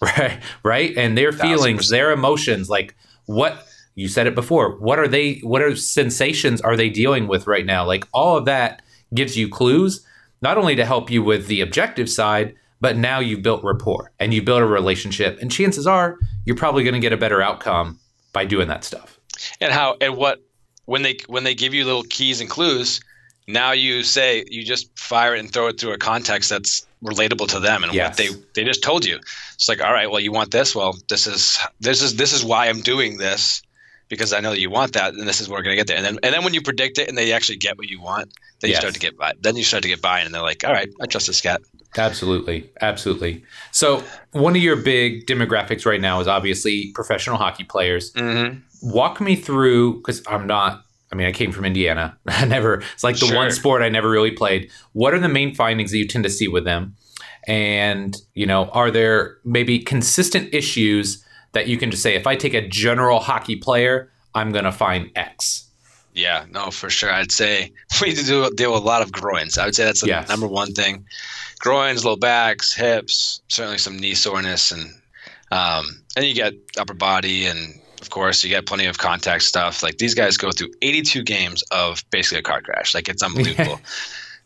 [0.03, 0.41] Right?
[0.65, 0.97] Right?
[0.97, 2.97] And their feelings, their emotions, like
[3.27, 4.73] what you said it before.
[4.81, 7.85] What are they what are sensations are they dealing with right now?
[7.87, 8.83] Like all of that
[9.15, 10.05] gives you clues
[10.41, 14.35] not only to help you with the objective side, but now you've built rapport and
[14.35, 17.99] you build a relationship and chances are you're probably going to get a better outcome
[18.35, 19.19] by doing that stuff.
[19.61, 20.41] and how and what
[20.85, 23.01] when they when they give you little keys and clues
[23.49, 27.49] now you say you just fire it and throw it through a context that's relatable
[27.49, 28.11] to them and Yes.
[28.11, 29.17] what they they just told you.
[29.55, 30.75] It's like all right well you want this?
[30.75, 33.63] Well this is this is this is why i'm doing this
[34.09, 35.87] because i know that you want that and this is where we're going to get
[35.89, 35.97] there.
[35.97, 38.33] And then and then when you predict it and they actually get what you want
[38.61, 40.63] then you start to get by then you start to get buy-in and they're like
[40.65, 41.61] all right i trust this cat
[41.97, 42.71] Absolutely.
[42.81, 43.45] Absolutely.
[43.71, 48.13] So, one of your big demographics right now is obviously professional hockey players.
[48.15, 48.61] mm-hmm.
[48.85, 52.17] Walk me through cuz I'm not I mean, I came from Indiana.
[52.27, 53.37] I never it's like the Sure.
[53.37, 54.71] one sport I never really played.
[54.93, 56.97] What are the main findings that you tend to see with them?
[57.47, 62.37] And, you know, are there maybe consistent issues that you can just say if I
[62.37, 65.69] take a general hockey player, I'm going to find X?
[66.15, 67.11] Yeah, no, for sure.
[67.13, 69.57] I'd say we do deal with a lot of groins.
[69.59, 70.29] I would say that's the Yes.
[70.29, 71.07] number one thing.
[71.59, 74.93] Groins, low backs, hips, certainly some knee soreness, and
[75.51, 79.83] um, and you get upper body, and of course you get plenty of contact stuff.
[79.83, 82.95] Like these guys go through 82 games of basically a car crash.
[82.95, 83.81] Like it's unbelievable.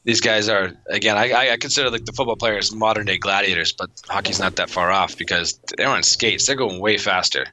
[0.06, 1.16] These guys are again.
[1.18, 4.90] I, I consider like the football players modern day gladiators, but hockey's not that far
[4.92, 6.46] off because they're on skates.
[6.46, 7.44] They're going way faster.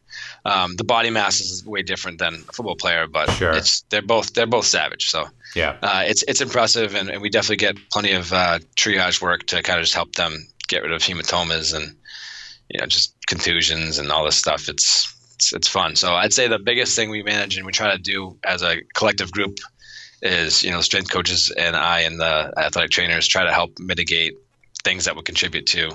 [0.45, 3.53] Um, the body mass is way different than a football player, but Sure.
[3.53, 5.09] it's they're both they're both savage.
[5.09, 5.25] So
[5.55, 5.77] Yeah.
[5.81, 9.63] uh, it's it's impressive, and, and we definitely get plenty of uh, triage work to
[9.63, 11.95] kind of just help them get rid of hematomas and
[12.69, 14.69] you know just contusions and all this stuff.
[14.69, 15.95] It's it's, it's fun.
[15.95, 18.81] So I'd say the biggest thing we manage and we try to do as a
[18.93, 19.57] collective group
[20.23, 24.33] is you know strength coaches and I and the athletic trainers try to help mitigate
[24.83, 25.91] things that would contribute to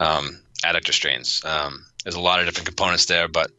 [0.00, 1.40] um, adductor strains.
[1.44, 3.50] Um, there's a lot of different components there, but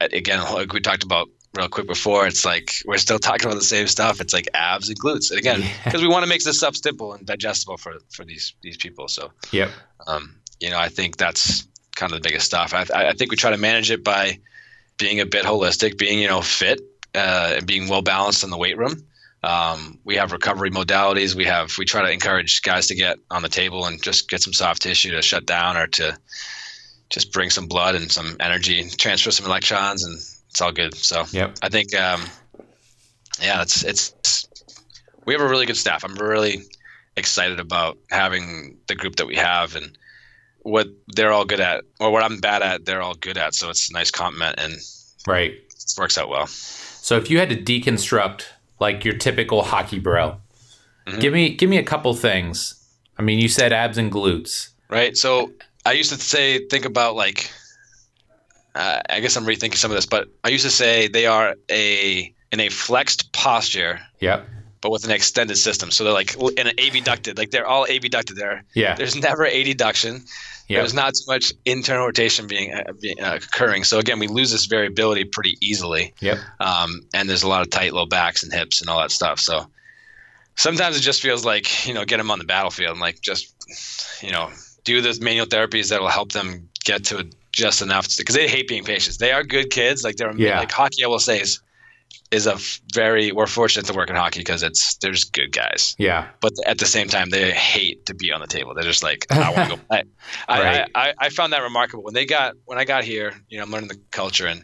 [0.00, 3.58] uh, again, like we talked about real quick before, it's like we're still talking about
[3.58, 4.20] the same stuff.
[4.20, 5.68] It's like abs and glutes, and again, Yeah.
[5.84, 9.08] because we want to make this stuff simple and digestible for for these these people.
[9.08, 9.70] So Yep.
[10.06, 12.72] um, you know, I think that's kind of the biggest stuff.
[12.72, 14.38] I, I think we try to manage it by
[14.98, 16.80] being a bit holistic, being you know fit,
[17.14, 19.02] uh, and being well balanced in the weight room.
[19.42, 21.34] Um, we have recovery modalities.
[21.34, 24.42] We have we try to encourage guys to get on the table and just get
[24.42, 26.16] some soft tissue to shut down or to
[27.08, 30.16] just bring some blood and some energy, transfer some electrons, and
[30.50, 30.94] it's all good.
[30.94, 31.56] So Yep.
[31.62, 32.22] I think, um,
[33.40, 34.46] yeah, it's it's
[35.26, 36.04] we have a really good staff.
[36.04, 36.62] I'm really
[37.16, 39.96] excited about having the group that we have and
[40.62, 43.54] what they're all good at, or what I'm bad at, they're all good at.
[43.54, 44.74] So it's a nice compliment and
[45.26, 45.52] Right.
[45.52, 46.46] it works out well.
[46.46, 48.44] So if you had to deconstruct
[48.80, 50.36] like your typical hockey bro,
[51.06, 51.20] Mhm.
[51.20, 52.74] give me give me a couple things.
[53.18, 54.68] I mean, you said abs and glutes.
[54.88, 55.16] Right.
[55.16, 55.52] So
[55.86, 57.50] I used to say, think about like,
[58.74, 61.54] uh, I guess I'm rethinking some of this, but I used to say they are
[61.70, 64.46] a in a flexed posture, Yep.
[64.80, 65.90] But with an extended system.
[65.90, 68.64] So they're like in an abducted, like they're all abducted there.
[68.74, 68.94] Yeah.
[68.94, 70.26] There's never adduction.
[70.68, 70.80] Yep.
[70.80, 73.82] There's not too much internal rotation being, uh, being uh, occurring.
[73.84, 76.14] So again, we lose this variability pretty easily.
[76.20, 76.38] Yep.
[76.60, 79.40] Um, and there's a lot of tight low backs and hips and all that stuff.
[79.40, 79.66] So
[80.56, 83.52] sometimes it just feels like you know get them on the battlefield and like just
[84.22, 84.50] you know
[84.84, 88.68] do the manual therapies that will help them get to just enough because they hate
[88.68, 89.16] being patients.
[89.18, 90.04] They are good kids.
[90.04, 90.58] Like they're Yeah.
[90.60, 91.04] like hockey.
[91.04, 91.60] I will say is
[92.30, 92.56] is a
[92.94, 95.96] very we're fortunate to work in hockey because it's they're just good guys.
[95.98, 96.28] Yeah.
[96.40, 98.72] But at the same time, they hate to be on the table.
[98.74, 100.04] They're just like I want to go play.
[100.48, 100.90] I, Right.
[100.94, 103.32] I, I I found that remarkable when they got when I got here.
[103.48, 104.62] You know, I'm learning the culture and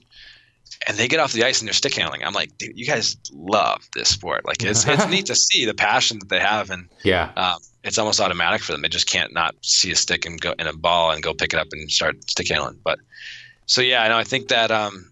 [0.87, 2.23] and they get off the ice and they're stick handling.
[2.23, 4.45] I'm like, dude, you guys love this sport.
[4.45, 7.33] Like it's it's neat to see the passion that they have, and Yeah.
[7.37, 8.83] um, it's almost automatic for them.
[8.83, 11.53] They just can't not see a stick and go in a ball and go pick
[11.55, 12.79] it up and start stick handling.
[12.85, 12.99] But
[13.67, 14.19] so yeah, I know.
[14.19, 15.11] I think that um,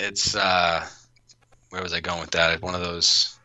[0.00, 0.86] it's uh,
[1.74, 2.62] where was I going with that?
[2.62, 3.36] One of those.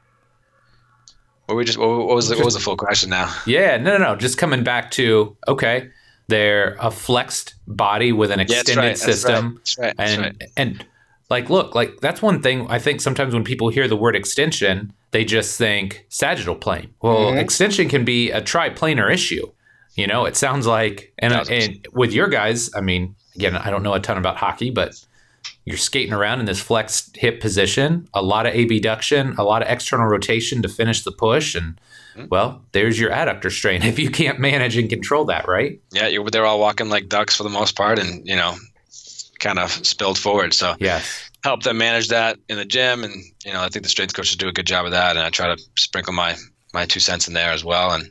[1.47, 3.33] What we just what, what was the, what was the full question now?
[3.47, 3.77] Yeah.
[3.77, 4.15] No, no, no.
[4.15, 5.89] Just coming back to okay,
[6.27, 9.55] they're a flexed body with an Yeah, that's extended right, that's system.
[9.55, 9.97] That's right.
[9.97, 10.43] That's and right.
[10.57, 10.85] and
[11.31, 14.91] like look like that's one thing i think sometimes when people hear the word extension
[15.11, 17.39] they just think sagittal plane well Mhm.
[17.39, 19.45] extension can be a triplanar issue
[19.93, 23.83] you know it sounds like and, and with your guys i mean again i don't
[23.83, 24.95] know a ton about hockey but
[25.69, 29.67] you're skating around in this flexed hip position a lot of abduction a lot of
[29.69, 31.79] external rotation to finish the push and
[32.17, 32.27] Mhm.
[32.31, 36.45] well there's your adductor strain if you can't manage and control that right Yeah, they're
[36.45, 38.55] all walking like ducks for the most part, and you know,
[39.39, 40.53] kind of spilled forward.
[40.53, 43.13] So yes help them manage that in the gym, and
[43.45, 45.29] you know, I think the strength coaches do a good job of that, and I
[45.29, 46.35] try to sprinkle my
[46.73, 48.09] my two cents in there as well, and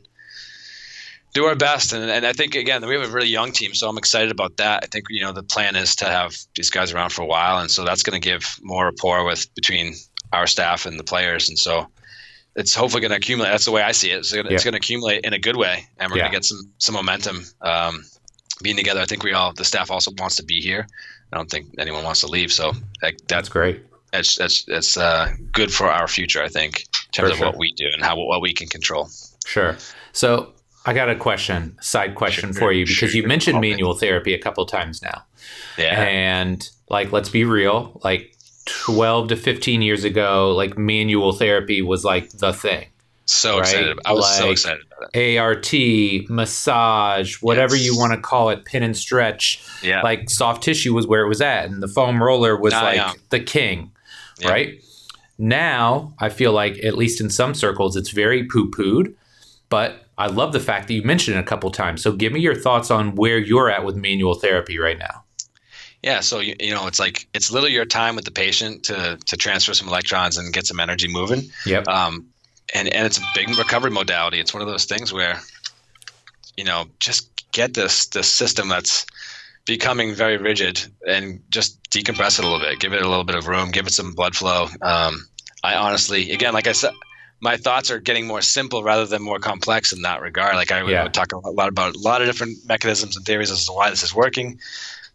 [1.35, 1.93] do our best.
[1.93, 4.57] And, and I think again, we have a really young team, so I'm excited about
[4.57, 4.83] that.
[4.85, 7.59] I think you know the plan is to have these guys around for a while,
[7.61, 9.95] and so that's going to give more rapport with between
[10.33, 11.87] our staff and the players, and so.
[12.57, 13.51] It's hopefully going to accumulate.
[13.51, 14.19] That's the way I see it.
[14.19, 14.59] It's going Yeah.
[14.59, 16.23] to accumulate in a good way, and we're Yeah.
[16.25, 18.05] going to get some some momentum um,
[18.63, 19.01] being together.
[19.01, 20.89] I think we all the staff also wants to be here.
[21.33, 24.97] I don't think anyone wants to leave, so that, that's that's great that's that's that's
[24.97, 26.43] uh, good for our future.
[26.43, 27.47] I think in terms For of sure.
[27.47, 29.09] what we do and how what we can control.
[29.47, 29.77] Sure.
[30.13, 30.53] So
[30.89, 33.29] I got a question, side question Sure, for you, because you sure.
[33.29, 33.71] mentioned Okay.
[33.71, 35.23] manual therapy a couple times now.
[35.77, 38.35] Yeah, And like, let's be real, like
[38.65, 42.87] 12 to 15 years ago, like manual therapy was like the thing.
[43.27, 43.99] so right, excited.
[44.07, 45.37] I was so excited about it.
[45.39, 47.85] ART, massage, whatever Yes.
[47.85, 49.63] you want to call it, pin and stretch.
[49.83, 52.83] Yeah, Like soft tissue was where it was at, and the foam roller was Ah,
[52.85, 53.13] like yeah.
[53.29, 53.91] the king,
[54.39, 54.49] Yeah.
[54.49, 54.83] right?
[55.37, 59.13] Now, I feel like, at least in some circles, it's very poo pooed,
[59.69, 62.03] but I love the fact that you mentioned it a couple times.
[62.03, 65.25] So, give me your thoughts on where you're at with manual therapy right now.
[66.03, 66.21] yeah.
[66.21, 69.37] So you, you know, it's like it's literally your time with the patient to to
[69.37, 71.43] transfer some electrons and get some energy moving.
[71.67, 71.89] Yep.
[71.89, 72.27] Um,
[72.75, 74.41] and and it's a big recovery modality.
[74.41, 75.41] It's one of those things where,
[76.57, 79.07] you know, just get this this system that's
[79.67, 83.37] becoming very rigid and just decompress it a little bit, give it a little bit
[83.37, 84.67] of room, give it some blood flow.
[84.83, 85.27] Um,
[85.65, 86.93] I honestly, again, like I said,
[87.41, 90.55] my thoughts are getting more simple rather than more complex in that regard.
[90.57, 91.05] Like I would, Yeah.
[91.05, 93.91] would talk a lot about a lot of different mechanisms and theories as to why
[93.91, 94.59] this is working.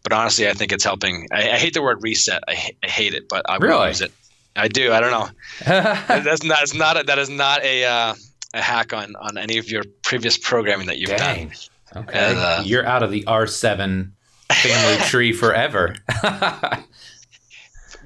[0.02, 1.28] But honestly, I think it's helping.
[1.32, 2.42] I, I hate the word reset.
[2.48, 3.88] I, I hate it, but I Really?
[3.88, 4.12] use it.
[4.56, 4.92] I do.
[4.92, 5.28] I don't know.
[5.66, 6.58] That's not.
[6.60, 7.00] That's not.
[7.00, 8.14] A, that is not a uh,
[8.54, 11.48] a hack on on any of your previous programming that you've Dang.
[11.48, 12.04] done.
[12.04, 12.18] Okay.
[12.30, 14.10] And, uh, You're out of the R7
[14.52, 15.94] family tree forever.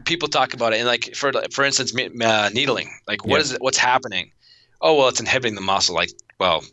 [0.08, 2.88] People talk about it, and like for for instance, uh, needling.
[3.06, 3.42] Like, what Yeah.
[3.44, 3.60] is it?
[3.60, 4.32] What's happening?
[4.80, 5.94] Oh well, it's inhibiting the muscle.
[5.94, 6.64] Like, well,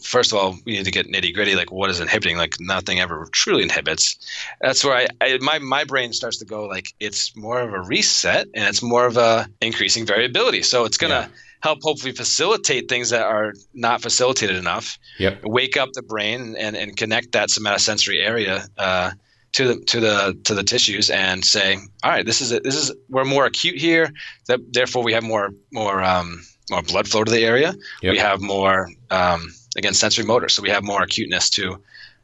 [0.00, 1.56] first of all, we need to get nitty gritty.
[1.56, 2.36] Like, what is inhibiting?
[2.36, 4.16] Like, nothing ever truly inhibits.
[4.60, 7.80] That's where I, I my my brain starts to go like it's more of a
[7.80, 10.62] reset, and it's more of a increasing variability.
[10.62, 11.38] So it's gonna Yeah.
[11.68, 14.98] help hopefully facilitate things that are not facilitated enough.
[15.18, 15.40] Yep.
[15.44, 18.68] Wake up the brain and and connect that somatosensory area.
[18.78, 19.10] Uh,
[19.54, 22.62] to the to the to the tissues and say, all right, this is it.
[22.64, 24.12] This is we're more acute here.
[24.48, 27.74] That therefore we have more more um, more blood flow to the area.
[28.02, 28.12] Yep.
[28.12, 31.76] We have more um, again sensory motor, so we have more acuteness to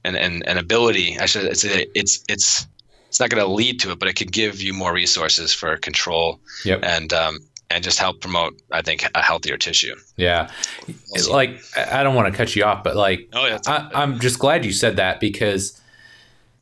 [0.05, 1.19] and and, and ability.
[1.19, 2.67] I should say it's it's
[3.09, 5.77] it's not going to lead to it, but it could give you more resources for
[5.77, 6.81] control Yep.
[6.85, 7.39] and um,
[7.71, 8.61] and just help promote.
[8.73, 9.95] I think a healthier tissue.
[10.17, 10.51] Yeah.
[10.89, 14.19] It's like, I don't want to cut you off, but like, Oh yeah, I, I'm
[14.21, 15.80] just glad you said that because,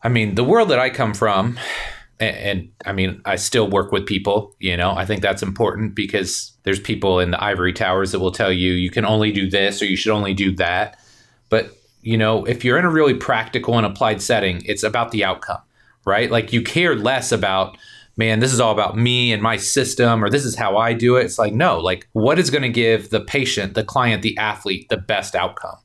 [0.03, 1.59] I mean, the world that I come from,
[2.21, 5.95] and, and I mean, I still work with people, you know, I think that's important
[5.95, 9.49] because there's people in the ivory towers that will tell you you can only do
[9.49, 10.99] this or you should only do that.
[11.49, 15.25] But, you know, if you're in a really practical and applied setting, it's about the
[15.25, 15.61] outcome,
[16.05, 16.31] right?
[16.31, 17.77] Like you care less about,
[18.17, 21.17] man, this is all about me and my system, or this is how I do
[21.17, 21.25] it.
[21.25, 24.89] It's like, no, like what is going to give the patient, the client, the athlete
[24.89, 25.77] the best outcome?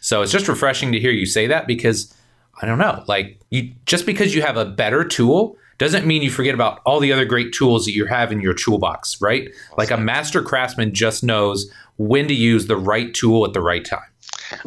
[0.00, 2.14] So it's just refreshing to hear you say that because
[2.62, 6.30] I don't know, like you just because you have a better tool doesn't mean you
[6.30, 9.48] forget about all the other great tools that you have in your toolbox, right?
[9.78, 13.82] Like a master craftsman just knows when to use the right tool at the right
[13.84, 14.00] time.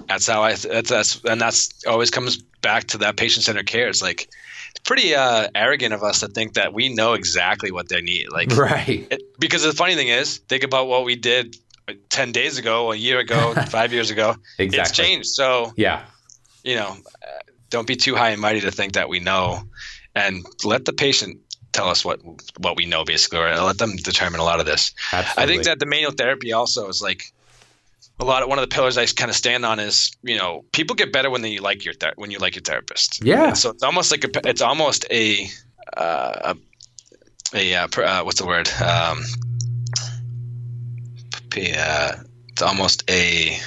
[0.08, 0.56] that's how I.
[0.56, 3.90] That's that's and that's always comes back to that patient centered care.
[3.90, 4.28] It's like
[4.72, 8.32] it's pretty uh, arrogant of us to think that we know exactly what they need.
[8.32, 9.06] Like Right.
[9.12, 11.58] It, because the funny thing is, think about what we did
[12.10, 14.36] 10 days ago, a year ago, five years ago.
[14.58, 14.80] Exactly.
[14.80, 15.28] It's changed.
[15.30, 16.06] So, Yeah.
[16.64, 16.96] you know,
[17.74, 19.64] don't be too high and mighty to think that we know
[20.16, 21.40] and let the patient
[21.72, 22.20] tell us what
[22.60, 24.94] what we know basically or let them determine a lot of this.
[25.12, 25.44] Absolutely.
[25.44, 27.34] I think that the manual therapy also is like
[28.20, 30.64] a lot of one of the pillars I kind of stand on is you know
[30.72, 33.26] people get better when they like your ther- when you like your therapist.
[33.26, 33.54] Yeah.
[33.54, 35.50] So it's almost like a it's almost a
[35.98, 39.24] uh, a, a uh, uh, what's the word um,
[41.50, 42.12] p- uh,
[42.50, 43.58] it's almost a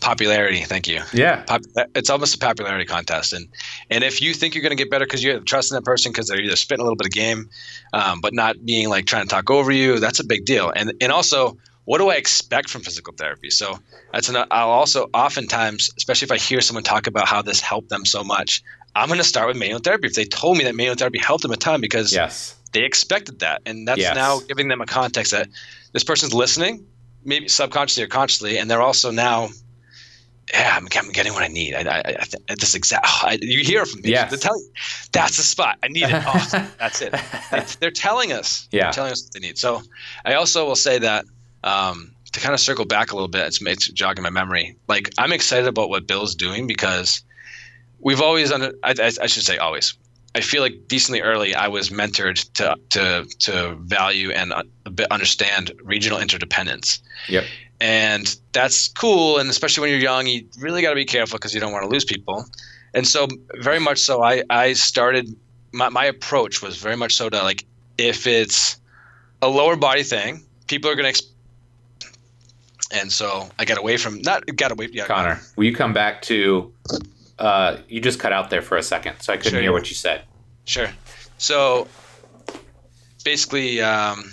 [0.00, 0.62] popularity.
[0.64, 1.00] Thank you.
[1.12, 1.42] Yeah.
[1.42, 1.62] Pop-
[1.94, 3.48] it's almost a popularity contest, and
[3.90, 6.28] and if you think you're going to get better because you're trusting that person because
[6.28, 7.48] they're either spitting a little bit of game,
[7.92, 10.72] um, but not being like trying to talk over you, that's a big deal.
[10.74, 13.50] And and also, what do I expect from physical therapy?
[13.50, 13.78] So
[14.12, 14.36] that's an.
[14.50, 18.22] I'll also oftentimes, especially if I hear someone talk about how this helped them so
[18.24, 18.62] much,
[18.96, 20.06] I'm going to start with manual therapy.
[20.08, 22.56] If they told me that manual therapy helped them a ton because Yes.
[22.72, 24.14] they expected that, and that's Yes.
[24.16, 25.48] now giving them a context that
[25.92, 26.84] this person's listening,
[27.24, 29.48] maybe subconsciously or consciously, and they're also now
[30.52, 31.74] yeah, I'm, I'm getting what I need.
[31.74, 33.06] I, I, I this exact.
[33.08, 34.10] oh, I, you hear from people.
[34.10, 34.30] Yes.
[34.30, 34.68] They tell you
[35.12, 35.78] that's the spot.
[35.82, 36.10] I need it.
[36.26, 37.14] Oh, that's it.
[37.50, 38.68] They, they're telling us.
[38.70, 38.84] Yeah.
[38.84, 39.58] They're telling us what they need.
[39.58, 39.82] So,
[40.24, 41.24] I also will say that
[41.64, 43.46] um, to kind of circle back a little bit.
[43.46, 44.76] It's, it's jogging my memory.
[44.88, 47.22] Like I'm excited about what Bill's doing because
[48.00, 48.72] we've always under.
[48.82, 49.94] I, I, I should say always.
[50.34, 54.90] I feel like decently early, I was mentored to to to value and uh, a
[54.90, 57.44] bit understand regional interdependence Yep.
[57.80, 61.54] And that's cool and especially when you're young you really got to be careful because
[61.54, 62.44] you don't want to lose people
[62.94, 63.26] and so
[63.60, 65.34] very much so i i started
[65.72, 67.64] my, my approach was very much so to like
[67.96, 68.78] if it's
[69.42, 72.10] a lower body thing people are going to exp-
[72.92, 76.22] and so i got away from not got away yeah Connor, will you come back
[76.22, 76.72] to?
[77.38, 79.62] Uh, you just cut out there for a second, so I couldn't Sure.
[79.62, 80.24] hear what you said.
[80.66, 80.90] Sure.
[81.38, 81.88] So
[83.24, 84.30] basically, um,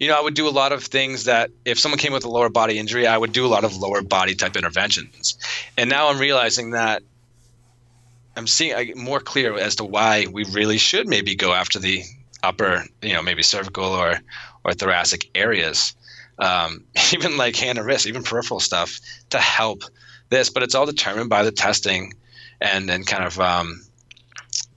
[0.00, 2.28] you know, I would do a lot of things that if someone came with a
[2.28, 5.36] lower body injury, I would do a lot of lower body type interventions.
[5.76, 7.02] And now I'm realizing that
[8.34, 12.02] I'm seeing more clear as to why we really should maybe go after the
[12.42, 14.20] upper, you know, maybe cervical or
[14.64, 15.94] or thoracic areas,
[16.38, 19.82] um, even like hand and wrist, even peripheral stuff to help
[20.30, 20.48] this.
[20.48, 22.14] But it's all determined by the testing
[22.58, 23.82] and and kind of um,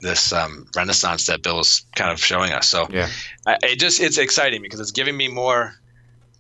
[0.03, 2.67] this um, renaissance that Bill's kind of showing us.
[2.67, 3.09] So Yeah.
[3.47, 5.73] I, it just it's exciting because it's giving me more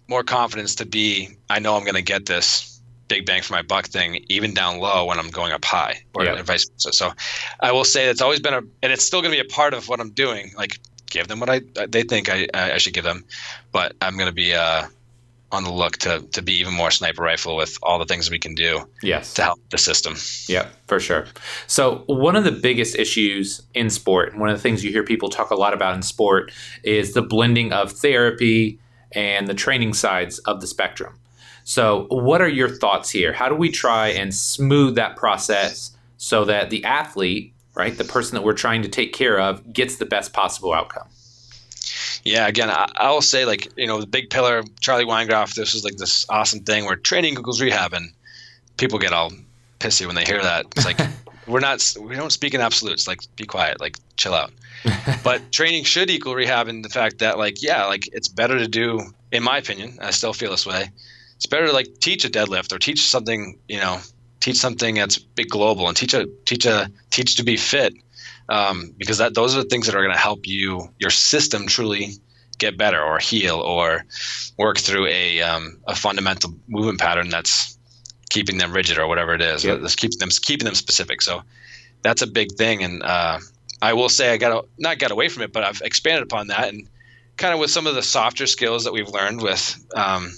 [0.07, 1.29] more confidence to be.
[1.49, 4.79] I know I'm going to get this big bang for my buck thing even down
[4.79, 6.41] low when I'm going up high or Yeah.
[6.41, 6.93] vice versa.
[6.93, 7.13] So
[7.61, 9.73] I will say it's always been a and it's still going to be a part
[9.73, 10.51] of what I'm doing.
[10.57, 10.77] Like
[11.09, 13.23] give them what I they think I I I should give them,
[13.71, 14.87] but I'm going to be uh
[15.53, 18.39] on the look to to be even more sniper rifle with all the things we
[18.39, 20.15] can do yes to help the system.
[20.47, 21.25] Yeah, for sure.
[21.67, 25.03] So one of the biggest issues in sport, and one of the things you hear
[25.03, 26.51] people talk a lot about in sport,
[26.83, 28.79] is the blending of therapy
[29.11, 31.19] and the training sides of the spectrum.
[31.63, 33.31] So, what are your thoughts here?
[33.31, 38.35] How do we try and smooth that process so that the athlete, right, the person
[38.35, 41.07] that we're trying to take care of, gets the best possible outcome?
[42.23, 45.55] Yeah, again, I, I will say like you know the big pillar, Charlie Weingroff.
[45.55, 48.11] This is like this awesome thing where training equals rehab, and
[48.77, 49.31] people get all
[49.79, 50.65] pissy when they hear that.
[50.75, 50.99] It's like
[51.47, 53.07] we're not, we don't speak in absolutes.
[53.07, 54.51] Like be quiet, like chill out.
[55.23, 58.67] but training should equal rehab in the fact that like yeah, like it's better to
[58.67, 59.01] do,
[59.31, 59.97] in my opinion.
[60.01, 60.89] I still feel this way.
[61.35, 63.99] It's better to like teach a deadlift or teach something, you know,
[64.39, 67.93] teach something that's big global and teach a teach a teach to be fit
[68.49, 71.67] um, because that those are the things that are going to help you your system
[71.67, 72.13] truly
[72.57, 74.05] get better or heal or
[74.57, 77.77] work through a um, a fundamental movement pattern that's
[78.29, 79.63] keeping them rigid or whatever it is.
[79.63, 79.81] Yep.
[79.81, 81.21] That's keeping them keeping them specific.
[81.21, 81.43] So
[82.01, 82.83] that's a big thing.
[82.83, 83.39] And uh,
[83.81, 86.69] I will say I got not got away from it, but I've expanded upon that
[86.69, 86.87] and
[87.37, 90.31] kind of with some of the softer skills that we've learned with um,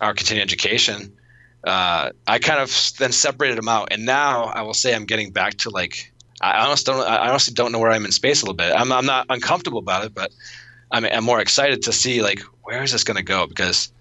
[0.00, 1.16] our continuing education.
[1.62, 5.30] Uh, I kind of then separated them out, and now I will say I'm getting
[5.30, 6.09] back to like
[6.40, 7.06] I honestly don't.
[7.06, 8.72] I honestly don't know where I'm in space a little bit.
[8.72, 10.30] I'm, I'm not uncomfortable about it, but
[10.90, 13.92] I'm, I'm more excited to see like where is this going to go because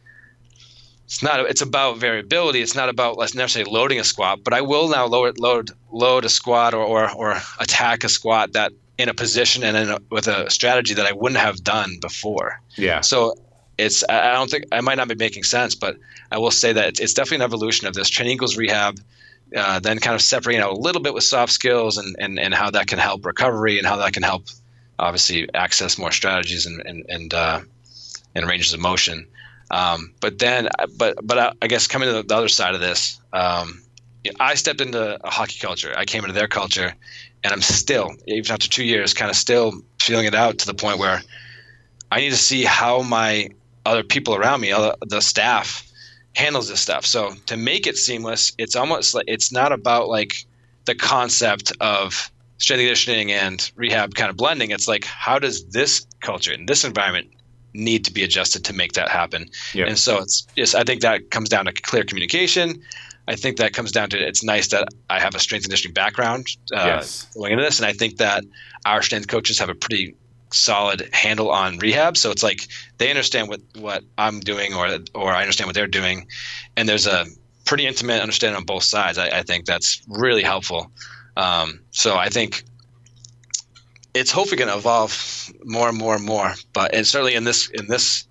[1.05, 1.39] it's not.
[1.49, 2.61] It's about variability.
[2.61, 6.23] It's not about let's necessarily loading a squat, but I will now load load load
[6.23, 9.99] a squat or or, or attack a squat that in a position and in a,
[10.11, 12.61] with a strategy that I wouldn't have done before.
[12.75, 13.01] Yeah.
[13.01, 13.33] So
[13.77, 15.97] it's I don't think I might not be making sense, but
[16.31, 18.09] I will say that it's, it's definitely an evolution of this.
[18.09, 18.99] Training equals rehab
[19.55, 22.53] uh, then kind of separating out a little bit with soft skills and, and, and
[22.53, 24.43] how that can help recovery and how that can help
[24.99, 27.61] obviously access more strategies and and and, uh,
[28.35, 29.27] and ranges of motion.
[29.71, 33.19] Um, but then, but but I, I, guess coming to the other side of this,
[33.33, 33.81] um,
[34.39, 35.93] I stepped into a hockey culture.
[35.95, 36.93] I came into their culture,
[37.43, 40.73] and I'm still, even after two years, kind of still feeling it out to the
[40.73, 41.21] point where
[42.11, 43.49] I need to see how my
[43.85, 45.88] other people around me, other, the staff,
[46.39, 47.05] handles this stuff.
[47.05, 50.45] So to make it seamless, it's almost like it's not about like
[50.85, 54.71] the concept of strength conditioning and rehab kind of blending.
[54.71, 57.27] It's like how does this culture in this environment
[57.73, 59.49] need to be adjusted to make that happen?
[59.73, 59.85] Yeah.
[59.85, 62.81] And so it's just I think that comes down to clear communication.
[63.27, 66.47] I think that comes down to it's nice that I have a strength conditioning background
[66.73, 67.27] uh, yes.
[67.35, 68.43] going into this, and I think that
[68.85, 70.15] our strength coaches have a pretty
[70.51, 72.17] solid handle on rehab.
[72.17, 75.87] So it's like they understand what what I'm doing, or or I understand what they're
[75.87, 76.27] doing,
[76.75, 77.25] and there's a
[77.65, 79.17] pretty intimate understanding on both sides.
[79.17, 80.91] I, I think that's really helpful.
[81.37, 82.63] Um, so I think
[84.13, 86.53] it's hopefully going to evolve more and more and more.
[86.73, 88.25] But and certainly in this in this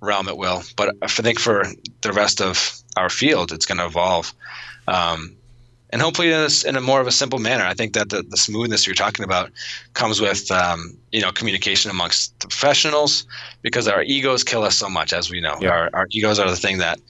[0.00, 0.62] realm it will.
[0.76, 1.64] But I think for
[2.00, 4.32] the rest of our field, it's going to evolve.
[4.86, 5.36] Um,
[5.90, 7.64] and hopefully in a, in a, more of a simple manner.
[7.64, 9.50] I think that the, the smoothness you're talking about
[9.94, 13.24] comes with um, you know communication amongst the professionals
[13.62, 15.56] because our egos kill us so much, as we know.
[15.60, 15.70] Yeah.
[15.70, 17.00] Our, our egos are the thing that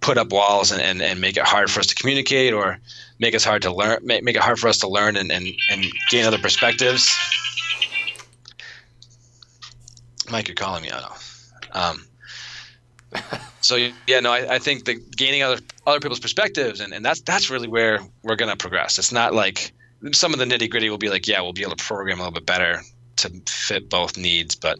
[0.00, 2.78] put up walls and, and, and make it hard for us to communicate or
[3.18, 5.48] make us hard to learn make, make it hard for us to learn and, and,
[5.70, 7.12] and gain other perspectives.
[10.30, 10.88] Mike, you're calling me.
[10.90, 11.12] Know.
[11.72, 12.04] Um,
[13.68, 17.20] so yeah, no, I, I think the gaining other other people's perspectives, and, and that's
[17.20, 18.98] that's really where we're gonna progress.
[18.98, 19.72] It's not like
[20.12, 22.22] some of the nitty gritty will be like, yeah, we'll be able to program a
[22.22, 22.80] little bit better
[23.16, 24.78] to fit both needs, but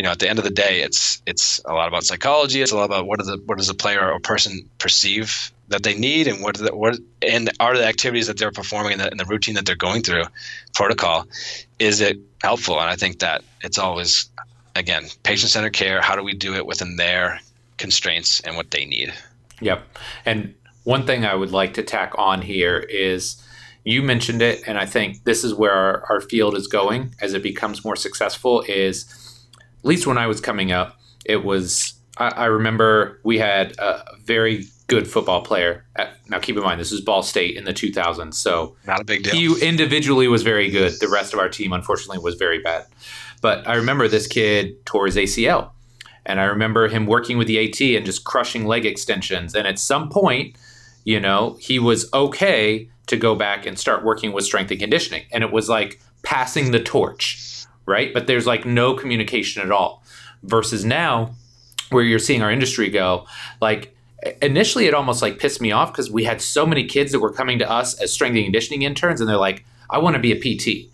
[0.00, 2.60] you know, at the end of the day, it's it's a lot about psychology.
[2.60, 5.84] It's a lot about what does the what does a player or person perceive that
[5.84, 9.12] they need, and what the, what and are the activities that they're performing in the,
[9.12, 10.24] in the routine that they're going through,
[10.74, 11.28] protocol,
[11.78, 12.80] is it helpful?
[12.80, 14.28] And I think that it's always
[14.74, 16.00] again patient centered care.
[16.00, 17.40] How do we do it within their
[17.78, 19.14] constraints and what they need.
[19.60, 19.86] Yep.
[20.24, 20.54] And
[20.84, 23.42] one thing I would like to tack on here is
[23.84, 27.34] you mentioned it, and I think this is where our, our field is going as
[27.34, 28.62] it becomes more successful.
[28.68, 29.06] Is
[29.78, 34.02] at least when I was coming up, it was I, I remember we had a
[34.24, 35.84] very good football player.
[35.96, 39.04] At, now, keep in mind, this is Ball State in the 2000s, so not a
[39.04, 39.34] big deal.
[39.34, 40.94] He individually was very good.
[41.00, 42.86] The rest of our team, unfortunately, was very bad.
[43.40, 45.70] But I remember this kid tore his ACL,
[46.28, 49.54] and I remember him working with the AT and just crushing leg extensions.
[49.54, 50.56] And at some point,
[51.04, 55.24] you know, he was okay to go back and start working with strength and conditioning.
[55.32, 58.12] And it was like passing the torch, right?
[58.12, 60.04] But there's like no communication at all.
[60.42, 61.34] Versus now,
[61.90, 63.26] where you're seeing our industry go,
[63.60, 63.96] like
[64.42, 67.32] initially it almost like pissed me off because we had so many kids that were
[67.32, 70.32] coming to us as strength and conditioning interns and they're like, I want to be
[70.32, 70.92] a PT.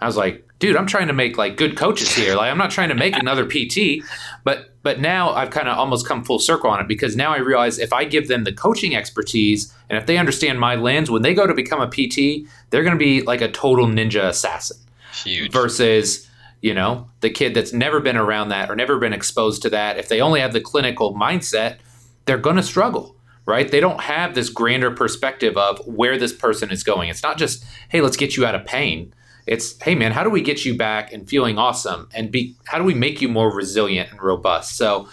[0.00, 2.34] I was like, dude, I'm trying to make like good coaches here.
[2.34, 4.04] Like I'm not trying to make another PT,
[4.44, 7.38] but But now I've kind of almost come full circle on it because now I
[7.38, 11.22] realize if I give them the coaching expertise and if they understand my lens, when
[11.22, 14.76] they go to become a PT, they're going to be like a total ninja assassin.
[15.24, 15.50] Huge.
[15.50, 16.28] Versus,
[16.60, 19.98] you know, the kid that's never been around that or never been exposed to that.
[19.98, 21.78] If they only have the clinical mindset,
[22.26, 23.70] they're going to struggle, right?
[23.70, 27.08] They don't have this grander perspective of where this person is going.
[27.08, 29.14] It's not just, hey, let's get you out of pain.
[29.46, 32.08] It's, hey, man, how do we get you back and feeling awesome?
[32.12, 34.76] And be, how do we make you more resilient and robust?
[34.76, 35.08] So,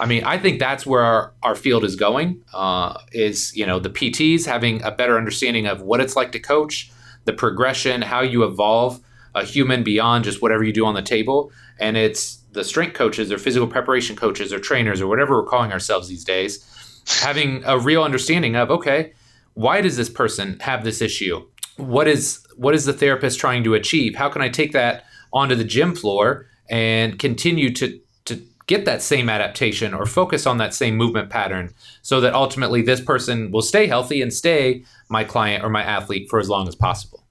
[0.00, 2.42] I mean, I think that's where our, our field is going.
[2.52, 6.40] Uh, is you know the PTs having a better understanding of what it's like to
[6.40, 6.90] coach,
[7.24, 9.00] the progression, how you evolve
[9.34, 13.30] a human beyond just whatever you do on the table, and it's the strength coaches
[13.32, 17.78] or physical preparation coaches or trainers or whatever we're calling ourselves these days, having a
[17.78, 19.12] real understanding of okay,
[19.54, 21.46] why does this person have this issue?
[21.76, 24.14] What is what is the therapist trying to achieve?
[24.14, 29.02] How can I take that onto the gym floor and continue to to get that
[29.02, 33.62] same adaptation or focus on that same movement pattern so that ultimately this person will
[33.62, 37.22] stay healthy and stay my client or my athlete for as long as possible.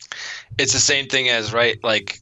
[0.59, 2.19] It's the same thing as right like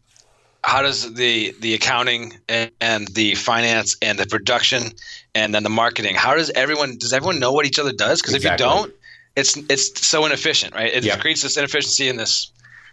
[0.64, 4.84] how does the the accounting and, and the finance and the production
[5.36, 8.36] and then the marketing how does everyone does everyone know what each other does because
[8.36, 8.64] Exactly.
[8.66, 8.94] if you don't
[9.36, 11.18] it's it's so inefficient right it Yeah.
[11.18, 12.52] creates this inefficiency and this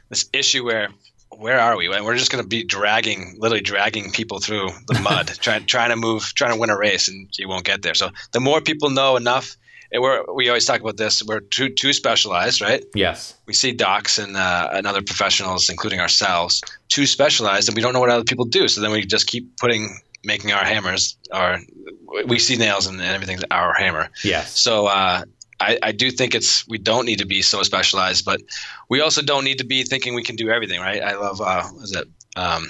[0.08, 0.88] this issue where
[1.30, 5.26] where are we we're just going to be dragging literally dragging people through the mud
[5.40, 8.08] trying trying to move trying to win a race and you won't get there so
[8.32, 9.56] the more people know enough
[9.92, 13.34] and we're we always talk about this we're too too specialized right Yes.
[13.46, 17.92] we see docs and, uh, and other professionals, including ourselves, too specialized, and we don't
[17.94, 18.68] know what other people do.
[18.68, 21.60] So then we just keep putting, making our hammers, our
[22.26, 24.10] we see nails and, and everything's our hammer.
[24.24, 24.58] Yes.
[24.60, 25.22] So uh,
[25.60, 28.40] I, I do think it's we don't need to be so specialized, but
[28.88, 31.02] we also don't need to be thinking we can do everything, right?
[31.02, 32.06] I love uh, what is it
[32.36, 32.68] um,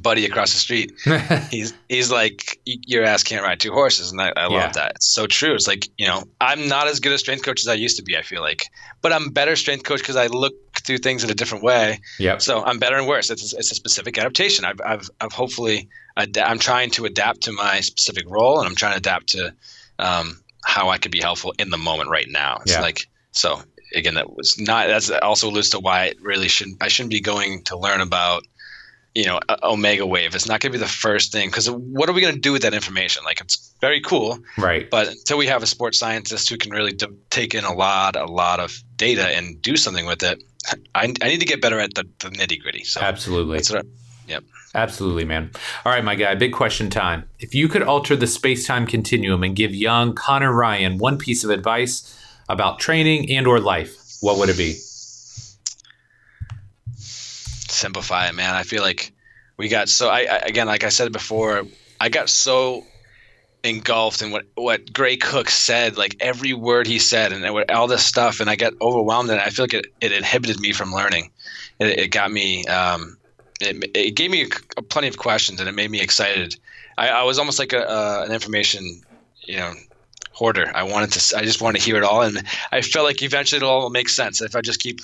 [0.00, 0.92] Buddy across the street?
[1.50, 4.68] he's he's like your ass can't ride two horses and I, I love Yeah.
[4.72, 7.60] that it's so true it's like you know i'm not as good a strength coach
[7.60, 8.66] as i used to be i feel like
[9.02, 10.54] but i'm better strength coach because i look
[10.86, 12.40] through things in a different way yep.
[12.40, 16.38] so i'm better and worse it's, it's a specific adaptation i've, I've, I've hopefully ad-
[16.38, 19.52] i'm trying to adapt to my specific role and i'm trying to adapt to
[19.98, 22.80] um, how i could be helpful in the moment right now it's Yeah.
[22.82, 23.60] like so
[23.94, 27.20] again that was not that's also alludes to why it really shouldn't i shouldn't be
[27.20, 28.44] going to learn about
[29.12, 30.36] you know, Omegawave.
[30.36, 32.52] It's not going to be the first thing because what are we going to do
[32.52, 33.24] with that information?
[33.24, 34.88] Like, it's very cool, Right.
[34.88, 38.14] but until we have a sports scientist who can really d- take in a lot,
[38.14, 40.40] a lot of data and do something with it,
[40.94, 42.84] I, I need to get better at the, the nitty gritty.
[42.84, 43.56] So Absolutely.
[43.56, 43.84] that's what
[44.74, 45.50] Absolutely, man.
[45.84, 47.28] All right, my guy, big question time.
[47.40, 51.42] If you could alter the space time continuum and give young Connor Ryan one piece
[51.42, 52.16] of advice
[52.48, 54.76] about training and or life, what would it be?
[57.70, 58.54] simplify it, man.
[58.54, 59.12] I feel like
[59.56, 61.62] we got so I, I again, like I said before,
[62.00, 62.84] I got so
[63.62, 67.86] engulfed in what what Gray Cook said, like every word he said, and what- all
[67.86, 70.92] this stuff, and I got overwhelmed, and I feel like it, it inhibited me from
[70.92, 71.30] learning.
[71.78, 72.64] It, it got me.
[72.66, 73.16] Um,
[73.60, 74.46] it, it gave me
[74.76, 76.56] a, plenty of questions, and it made me excited.
[76.98, 79.02] I, I was almost like a, uh, an information,
[79.42, 79.74] you know,
[80.32, 80.70] hoarder.
[80.74, 81.36] I wanted to.
[81.36, 82.42] I just wanted to hear it all, and
[82.72, 85.00] I felt like eventually it'll all make sense if I just keep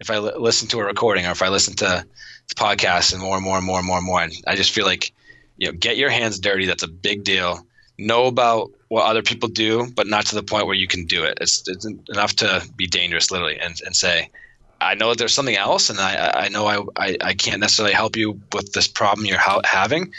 [0.00, 2.04] if I listen to a recording or if I listen to,
[2.48, 4.22] to podcasts and more and more and more and more and more.
[4.22, 5.12] And I just feel like,
[5.58, 6.64] you know, get your hands dirty.
[6.66, 7.66] That's a big deal.
[7.98, 11.24] Know about what other people do, but not to the point where you can do
[11.24, 11.36] it.
[11.40, 14.30] It's, it's enough to be dangerous, literally, and, and say,
[14.80, 17.94] I know that there's something else, and I, I know I, I, I can't necessarily
[17.94, 20.12] help you with this problem you're ha- having,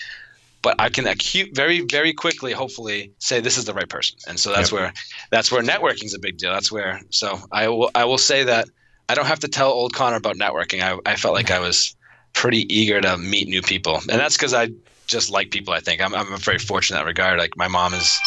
[0.61, 4.17] but I can acute very, very quickly, hopefully, say this is the right person.
[4.27, 4.79] And so that's Yep.
[4.79, 4.93] where
[5.31, 6.51] that's where networking is a big deal.
[6.53, 8.67] That's where so I will I will say that
[9.09, 10.81] I don't have to tell old Connor about networking.
[10.81, 11.95] I, I felt like I was
[12.33, 14.69] pretty eager to meet new people, and that's because I
[15.07, 15.73] just like people.
[15.73, 17.39] I think I'm I'm very fortunate in that regard.
[17.39, 18.19] Like my mom is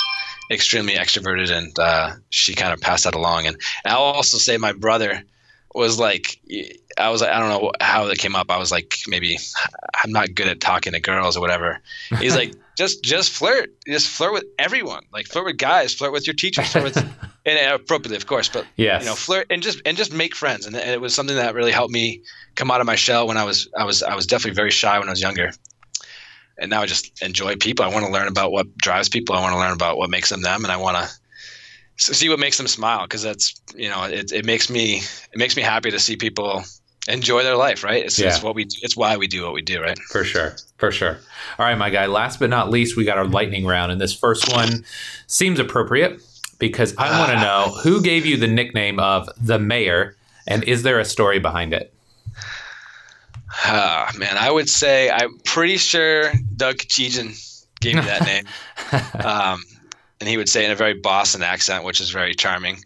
[0.51, 3.47] extremely extroverted, and uh, she kind of passed that along.
[3.47, 5.23] And I'll also say my brother
[5.75, 6.41] was like
[6.99, 8.51] I was like I don't know how it came up.
[8.51, 9.39] I was like maybe
[10.03, 11.81] I'm not good at talking to girls or whatever.
[12.19, 15.03] He's like just just flirt, just flirt with everyone.
[15.13, 16.97] Like flirt with guys, flirt with your teachers, flirt with
[17.47, 20.35] and uh, appropriately of course, but yeah, you know flirt and just and just make
[20.35, 20.67] friends.
[20.67, 22.23] And, and it was something that really helped me
[22.55, 24.99] come out of my shell when I was I was I was definitely very shy
[24.99, 25.53] when I was younger.
[26.57, 27.85] And now I just enjoy people.
[27.85, 29.35] I want to learn about what drives people.
[29.35, 31.11] I want to learn about what makes them them, and I want to
[31.97, 34.97] see what makes them smile because that's you know it, it makes me
[35.33, 36.63] it makes me happy to see people
[37.07, 39.63] enjoy their life right it's, it's what we do, it's why we do what we
[39.63, 40.57] do right For sure.
[40.79, 41.19] For sure.
[41.59, 42.07] All right, my guy.
[42.07, 43.93] Last but not least, we got our lightning round.
[43.93, 44.85] And this first one
[45.29, 46.21] seems appropriate
[46.59, 50.17] because I want to know who gave you the nickname of the mayor
[50.47, 51.95] and is there a story behind it?
[53.67, 57.33] Ah, man i would say i'm pretty sure doug Keegan
[57.81, 58.25] gave me that
[59.23, 59.25] name.
[59.25, 59.63] Um,
[60.21, 62.79] and he would say in a very Boston accent, which is very charming.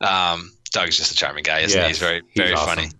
[0.00, 1.88] Um, Doug's just a charming guy, isn't he?
[1.88, 2.90] He's very, very funny.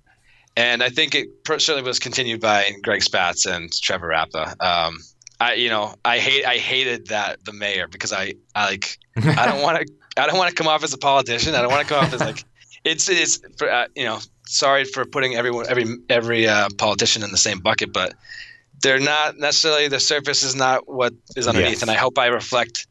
[0.57, 4.57] And I think it certainly was continued by Greg Spatz and Trevor Rappa.
[4.61, 4.99] Um,
[5.39, 9.47] I, you know, I hate, I hated that the mayor because I, I like, I
[9.47, 11.55] don't want to, I don't want to come off as a politician.
[11.55, 12.45] I don't want to come off as like,
[12.85, 17.31] it's, it's, for, uh, you know, sorry for putting everyone, every, every uh, politician in
[17.31, 18.15] the same bucket, but
[18.83, 21.71] they're not necessarily the surface is not what is underneath.
[21.73, 21.83] Yes.
[21.83, 22.87] And I hope I reflect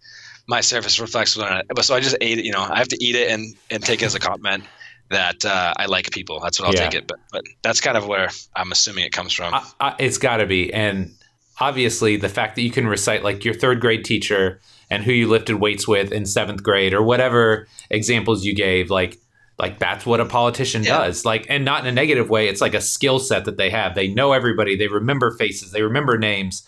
[0.47, 2.45] my surface reflects what I, but so I just ate it.
[2.45, 4.63] You know, I have to eat it and and take it as a compliment
[5.11, 6.39] that uh, I like people.
[6.39, 6.89] That's what I'll Yeah.
[6.89, 7.07] take it.
[7.07, 9.53] But but that's kind of where I'm assuming it comes from.
[9.53, 10.73] I, I, it's got to be.
[10.73, 11.11] And
[11.59, 15.27] obviously, the fact that you can recite like your third grade teacher and who you
[15.27, 19.17] lifted weights with in seventh grade or whatever examples you gave, like
[19.57, 20.97] like that's what a politician Yeah.
[20.99, 21.23] does.
[21.23, 22.49] Like, and not in a negative way.
[22.49, 23.95] It's like a skill set that they have.
[23.95, 24.75] They know everybody.
[24.75, 25.71] They remember faces.
[25.71, 26.67] They remember names.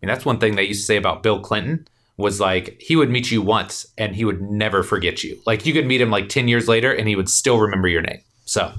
[0.00, 1.88] I mean, that's one thing they used to say about Bill Clinton
[2.18, 5.40] was like he would meet you once and he would never forget you.
[5.46, 8.02] Like you could meet him like 10 years later and he would still remember your
[8.02, 8.20] name.
[8.44, 8.72] So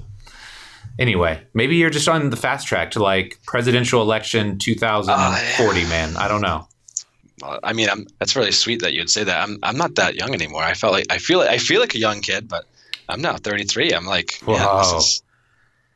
[0.98, 5.10] anyway, maybe you're just on the fast track to like presidential election 2040,
[5.84, 6.16] ah, man.
[6.16, 6.68] I don't know.
[7.40, 9.42] Well, I mean, I'm, that's really sweet that you'd say that.
[9.42, 10.62] I'm I'm not that young anymore.
[10.62, 12.66] I felt like I feel like I feel like a young kid, but
[13.08, 13.92] I'm now 33.
[13.92, 15.22] I'm like, man, this is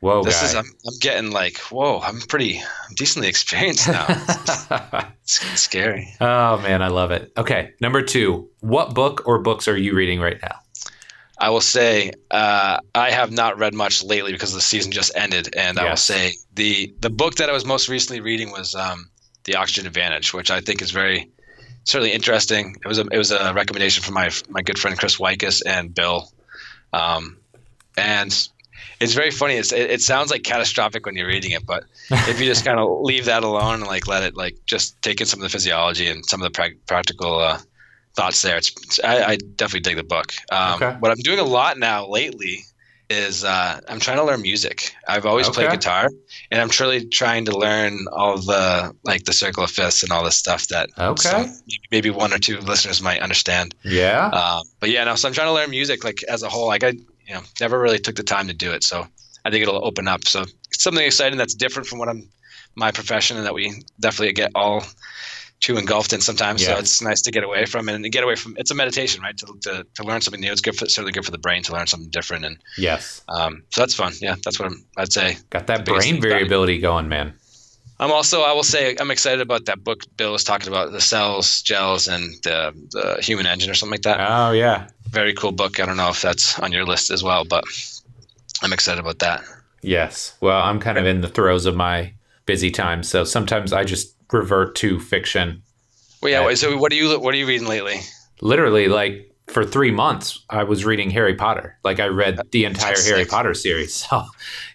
[0.05, 0.45] Whoa, this guy.
[0.45, 4.05] is I'm, I'm getting like, whoa, I'm pretty, I'm decently experienced now.
[5.23, 6.13] it's, it's scary.
[6.21, 7.31] oh man, I love it.
[7.35, 8.47] Okay, number two.
[8.59, 10.59] What book or books are you reading right now?
[11.39, 15.55] I will say uh, I have not read much lately because the season just ended,
[15.55, 19.09] and I will say the the book that I was most recently reading was um,
[19.45, 21.31] The Oxygen Advantage, which I think is very
[21.83, 22.75] certainly interesting.
[22.83, 25.95] It was a it was a recommendation from my my good friend Chris Wykus and
[25.95, 26.31] Bill,
[26.93, 27.37] um,
[27.97, 28.47] and
[28.99, 29.55] it's very funny.
[29.55, 32.79] It's, it, it sounds like catastrophic when you're reading it, but if you just kind
[32.79, 35.49] of leave that alone and like let it like just take in some of the
[35.49, 37.59] physiology and some of the prac practical uh,
[38.15, 40.33] thoughts there, it's, it's I, I definitely dig the book.
[40.51, 40.95] Um, Okay.
[40.99, 42.59] What I'm doing a lot now lately
[43.07, 44.91] is uh, I'm trying to learn music.
[45.07, 46.09] I've always played guitar,
[46.49, 50.23] and I'm truly trying to learn all the like the circle of fifths and all
[50.23, 51.45] this stuff that Okay.
[51.91, 53.75] maybe one or two listeners might understand.
[53.83, 54.25] Yeah.
[54.29, 55.13] Um, but yeah, no.
[55.15, 56.65] So I'm trying to learn music like as a whole.
[56.65, 56.93] Like I,
[57.27, 58.83] you know, never really took the time to do it.
[58.83, 59.07] So
[59.43, 60.27] I think it'll open up.
[60.27, 62.29] So it's something exciting that's different from what I'm
[62.75, 64.83] my profession and that we definitely get all
[65.61, 66.61] too engulfed in sometimes.
[66.61, 66.73] Yeah.
[66.73, 68.55] So it's nice to get away from and to get away from.
[68.57, 69.37] It's a meditation, right?
[69.37, 70.51] To to, to learn something new.
[70.51, 72.45] It's good for certainly good for the brain to learn something different.
[72.45, 73.21] And yes.
[73.29, 74.13] um, so that's fun.
[74.21, 75.37] Yeah, that's what I'm, I'd say.
[75.49, 76.29] Got that brain thing about it.
[76.29, 77.33] variability going, man.
[77.99, 80.99] I'm also, I will say, I'm excited about that book Bill was talking about, the
[81.01, 84.17] cells, gels, and the, the human engine or something like that.
[84.19, 84.87] Oh yeah.
[85.09, 85.79] very cool book.
[85.79, 87.63] I don't know if that's on your list as well, but
[88.61, 89.43] I'm excited about that.
[89.81, 90.35] Yes.
[90.41, 92.13] Well, I'm kind of in the throes of my
[92.45, 95.61] busy time, so sometimes I just revert to fiction.
[96.21, 96.41] Well, yeah.
[96.41, 96.47] Yeah.
[96.47, 98.01] wait, So, what are you what are you reading lately?
[98.41, 101.77] Literally, like for three months, I was reading Harry Potter.
[101.83, 103.29] Like I read uh, the entire That's Harry sick.
[103.31, 104.05] Potter series.
[104.09, 104.25] So,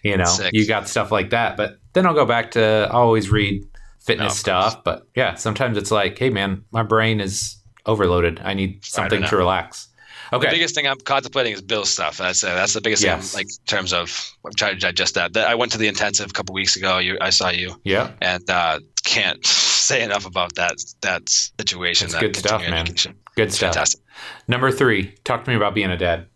[0.01, 1.57] you know, you got stuff like that.
[1.57, 3.63] But then I'll go back to I always read
[3.99, 4.83] fitness Oh, of stuff.
[4.83, 8.39] But yeah, sometimes it's like, hey man, my brain is overloaded.
[8.43, 9.27] I need something know.
[9.27, 9.87] to relax.
[10.33, 10.47] Okay.
[10.47, 12.17] The biggest thing I'm contemplating is Bill's stuff.
[12.17, 13.31] That's uh, that's the biggest Yes.
[13.33, 13.39] thing.
[13.39, 15.35] Like in terms of I'm trying to digest that.
[15.35, 16.99] I went to the intensive a couple weeks ago.
[16.99, 18.11] You, I saw you, yeah.
[18.21, 19.45] and uh, can't
[19.91, 22.09] say enough about that that situation.
[22.11, 22.73] That good stuff, man.
[22.75, 23.15] education.
[23.35, 23.73] Good stuff.
[23.73, 23.99] Fantastic,
[24.47, 26.27] Number three, talk to me about being a dad.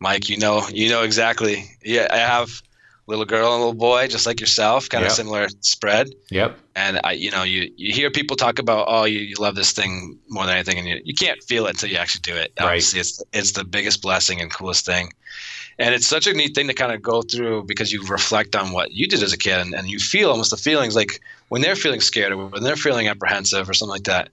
[0.00, 0.28] Mike.
[0.28, 1.64] You know, you know exactly.
[1.82, 2.60] Yeah, I have
[3.08, 4.88] little girl and little boy, just like yourself.
[4.88, 5.10] Kind Yep.
[5.10, 6.08] of similar spread.
[6.30, 6.56] Yep.
[6.76, 9.72] and I, you know, you you hear people talk about, oh, you, you love this
[9.72, 12.52] thing more than anything, and you, you can't feel it until you actually do it.
[12.60, 12.66] Right.
[12.66, 15.12] Obviously, it's it's the biggest blessing and coolest thing,
[15.78, 18.72] and it's such a neat thing to kind of go through because you reflect on
[18.72, 21.62] what you did as a kid, and, and you feel almost the feelings like when
[21.62, 24.30] they're feeling scared or when they're feeling apprehensive or something like that.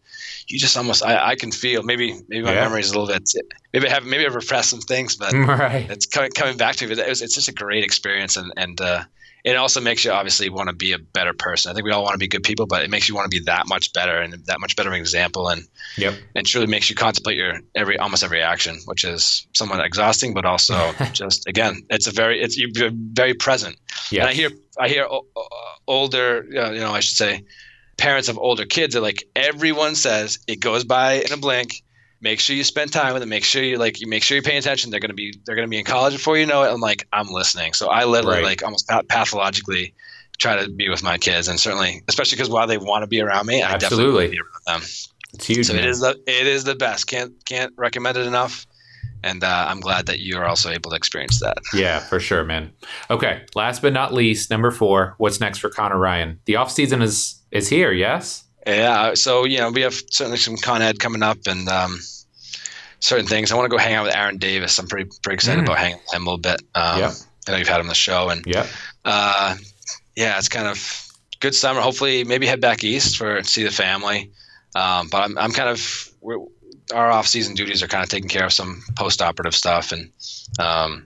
[0.48, 2.62] You just almost, I, I can feel maybe maybe my Yeah.
[2.66, 3.30] memory is a little bit,
[3.74, 5.90] maybe I have maybe I've repressed some things, but right.
[5.90, 6.94] it's coming coming back to me.
[6.94, 9.04] It was, it's just a great experience, and and uh,
[9.46, 11.70] it also makes you obviously want to be a better person.
[11.72, 13.40] I think we all want to be good people, but it makes you want to
[13.40, 15.62] be that much better and that much better of an example, and
[15.98, 16.16] Yep.
[16.36, 20.44] and truly makes you contemplate your every almost every action, which is somewhat exhausting, but
[20.46, 23.78] also just again, it's a very it's you're very present.
[24.12, 24.22] Yeah.
[24.22, 24.50] And I hear
[24.80, 25.26] I hear o-
[25.88, 27.44] older, uh, you know, I should say,
[27.98, 31.84] parents of older kids are like everyone says it goes by in a blink.
[32.22, 33.30] Make sure you spend time with them.
[33.30, 34.90] Make sure you like you make sure you pay attention.
[34.90, 36.72] They're gonna be they're gonna be in college before you know it.
[36.72, 37.74] I'm like I'm listening.
[37.74, 38.46] So I literally Right.
[38.46, 39.94] like almost path- pathologically
[40.38, 43.22] try to be with my kids, and certainly especially because while they want to be
[43.22, 44.28] around me, I definitely want to Absolutely.
[44.30, 44.90] be around them.
[45.34, 45.66] It's huge.
[45.68, 45.84] So man.
[45.84, 47.08] it is the it is the best.
[47.08, 48.66] Can't can't recommend it enough.
[49.24, 51.58] And uh, I'm glad that you are also able to experience that.
[51.74, 52.72] Yeah, for sure, man.
[53.10, 55.16] Okay, last but not least, number four.
[55.18, 56.40] What's next for Connor Ryan?
[56.46, 57.92] The off season is is here.
[57.92, 58.45] Yes.
[58.66, 62.00] Yeah, so you know we have certainly some Con Ed coming up and um,
[63.00, 63.52] certain things.
[63.52, 64.80] I want to go hang out with Aaron Davis.
[64.80, 65.66] I'm pretty pretty excited Mm.
[65.68, 66.62] about hanging with him a little bit.
[66.74, 67.14] Um, Yeah.
[67.48, 68.66] I know you've had him on the show, and Yeah.
[69.06, 69.56] uh,
[70.16, 71.08] yeah, it's kind of
[71.42, 71.80] good summer.
[71.80, 74.32] Hopefully, maybe head back east for see the family.
[74.74, 76.40] Um, but I'm I'm kind of we're,
[76.94, 80.12] our off season duties are kind of taking care of some post operative stuff, and
[80.58, 81.06] um,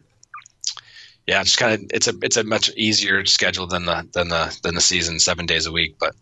[1.27, 4.57] yeah, it's kind of it's a it's a much easier schedule than the than the
[4.64, 5.98] than the season, seven days a week.
[5.99, 6.15] But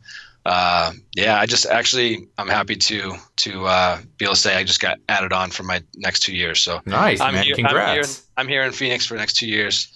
[0.47, 4.63] uh, yeah, I just actually I'm happy to to uh, be able to say I
[4.63, 6.61] just got added on for my next two years.
[6.61, 7.43] So Nice, I'm man.
[7.43, 8.25] here, I'm here, Congrats.
[8.37, 9.89] I'm here in Phoenix for the next two years,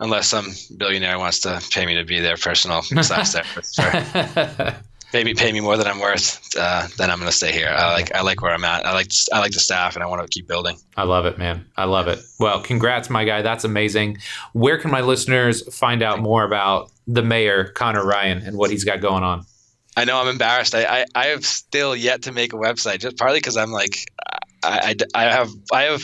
[0.00, 3.76] unless some billionaire wants to pay me to be their personal massage therapist.
[3.76, 4.74] Sure.
[5.14, 6.40] Maybe pay me more than I'm worth.
[6.58, 7.68] Uh, then I'm going to stay here.
[7.68, 8.84] I like I like where I'm at.
[8.84, 10.76] I like I like the staff, and I want to keep building.
[10.98, 11.64] I love it, man.
[11.78, 12.18] I love it.
[12.38, 13.40] Well, congrats, my guy.
[13.40, 14.18] That's amazing.
[14.52, 18.84] Where can my listeners find out more about the mayor, Connor Ryan, and what he's
[18.84, 19.46] got going on?
[19.96, 20.74] I know I'm embarrassed.
[20.74, 24.10] I, I, I have still yet to make a website, just partly because I'm like,
[24.62, 26.02] I, I, I have I have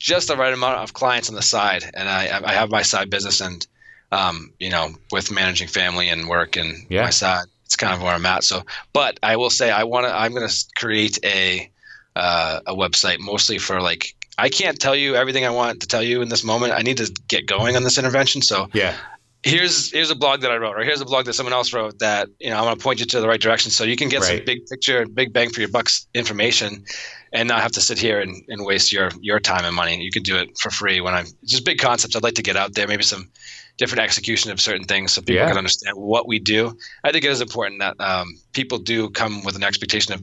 [0.00, 3.10] just the right amount of clients on the side, and I I have my side
[3.10, 3.66] business, and
[4.10, 7.02] um, you know, with managing family and work and Yeah.
[7.02, 8.42] my side, it's kind of where I'm at.
[8.44, 10.14] So, but I will say I want to.
[10.14, 11.70] I'm going to create a
[12.16, 14.14] uh, a website mostly for like.
[14.40, 16.72] I can't tell you everything I want to tell you in this moment.
[16.72, 18.40] I need to get going on this intervention.
[18.40, 18.94] So Yeah.
[19.42, 21.98] Here's here's a blog that I wrote, or here's a blog that someone else wrote
[22.00, 24.08] that you know I'm going to point you to the right direction, so you can
[24.08, 26.84] get some big picture, big bang for your bucks information,
[27.32, 30.00] and not have to sit here and, and waste your your time and money.
[30.02, 32.56] You can do it for free when I'm just big concepts I'd like to get
[32.56, 33.30] out there, maybe some
[33.76, 35.48] different execution of certain things so people Yeah.
[35.48, 36.76] can understand what we do.
[37.04, 40.22] I think it is important that um, people do come with an expectation of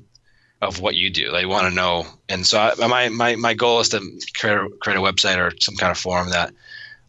[0.62, 1.32] of what you do.
[1.32, 4.00] They want to know, and so I, my my my goal is to
[4.38, 6.54] create a, create a website or some kind of forum that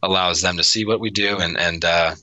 [0.02, 2.14] allows them to see what we do and and uh,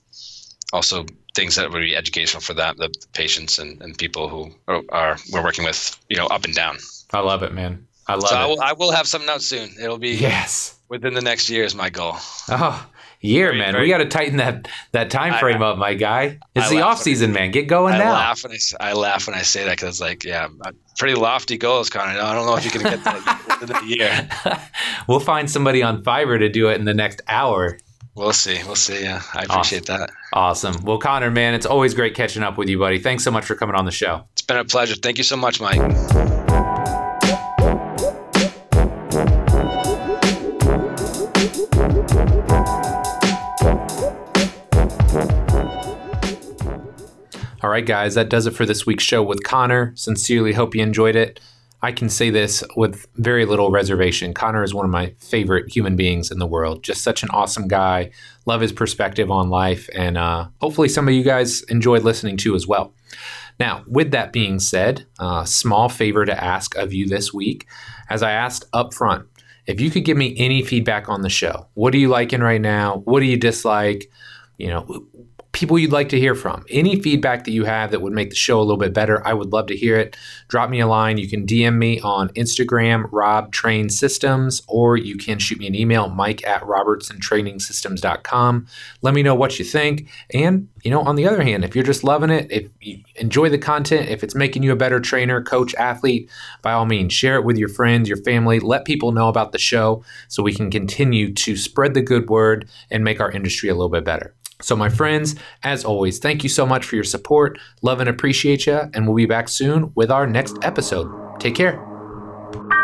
[0.71, 1.05] also
[1.35, 5.17] things that would be educational for them, the patients and, and people who are, are
[5.31, 6.77] we're working with, you know, up and down.
[7.11, 7.87] I love it, man.
[8.07, 8.49] I love so I it.
[8.49, 9.69] will, I will have something out soon.
[9.81, 10.77] It'll be yes.
[10.89, 12.15] within the next year is my goal.
[12.49, 12.87] Oh,
[13.23, 13.79] year, man.
[13.79, 16.39] we got to tighten that that time I- frame up, my guy.
[16.55, 17.51] It's I the off season, man.
[17.51, 18.13] Get going I now.
[18.13, 20.47] laugh when I, I laugh when I say that because like yeah,
[20.97, 22.19] pretty lofty goals, Connor.
[22.19, 24.29] I don't know if you can get that within a year.
[25.07, 27.79] we'll find somebody on Fiverr to do it in the next hour.
[28.15, 28.59] We'll see.
[28.65, 29.01] We'll see.
[29.01, 30.11] Yeah, I appreciate that.
[30.33, 30.83] Awesome.
[30.83, 32.99] Well, Connor, man, it's always great catching up with you, buddy.
[32.99, 34.23] Thanks so much for coming on the show.
[34.33, 34.93] It's been a pleasure.
[34.95, 36.42] Thank you so much, Mike.
[47.73, 49.93] Right, guys, that does it for this week's show with Connor.
[49.95, 51.39] Sincerely hope you enjoyed it.
[51.81, 54.31] I can say this with very little reservation.
[54.31, 56.83] Connor is one of my favorite human beings in the world.
[56.83, 58.11] Just such an awesome guy.
[58.45, 62.53] Love his perspective on life, and uh, hopefully, some of you guys enjoyed listening to
[62.53, 62.93] as well.
[63.59, 67.65] Now, with that being said, a small favor to ask of you this week.
[68.07, 69.25] As I asked up front,
[69.65, 72.61] if you could give me any feedback on the show, what are you liking right
[72.61, 73.01] now?
[73.05, 74.11] What do you dislike?
[74.59, 75.07] You know,
[75.53, 76.65] people you'd like to hear from.
[76.69, 79.34] Any feedback that you have that would make the show a little bit better, I
[79.34, 80.17] would love to hear it.
[80.47, 81.17] Drop me a line.
[81.17, 85.75] You can DM me on Instagram, Rob Train Systems, or you can shoot me an
[85.75, 88.67] email, Mike at robertsontrainingsystems.com.
[89.03, 90.09] Let me know what you think.
[90.34, 93.49] And, you know, on the other hand, if you're just loving it, if you enjoy
[93.49, 96.31] the content, if it's making you a better trainer, coach, athlete,
[96.63, 98.59] by all means, share it with your friends, your family.
[98.59, 102.67] Let people know about the show so we can continue to spread the good word
[102.89, 104.34] and make our industry a little bit better.
[104.64, 107.60] So, my friends, as always, thank you so much for your support.
[107.81, 108.80] Love and appreciate you.
[108.94, 111.10] And we'll be back soon with our next episode.
[111.40, 112.82] Take care.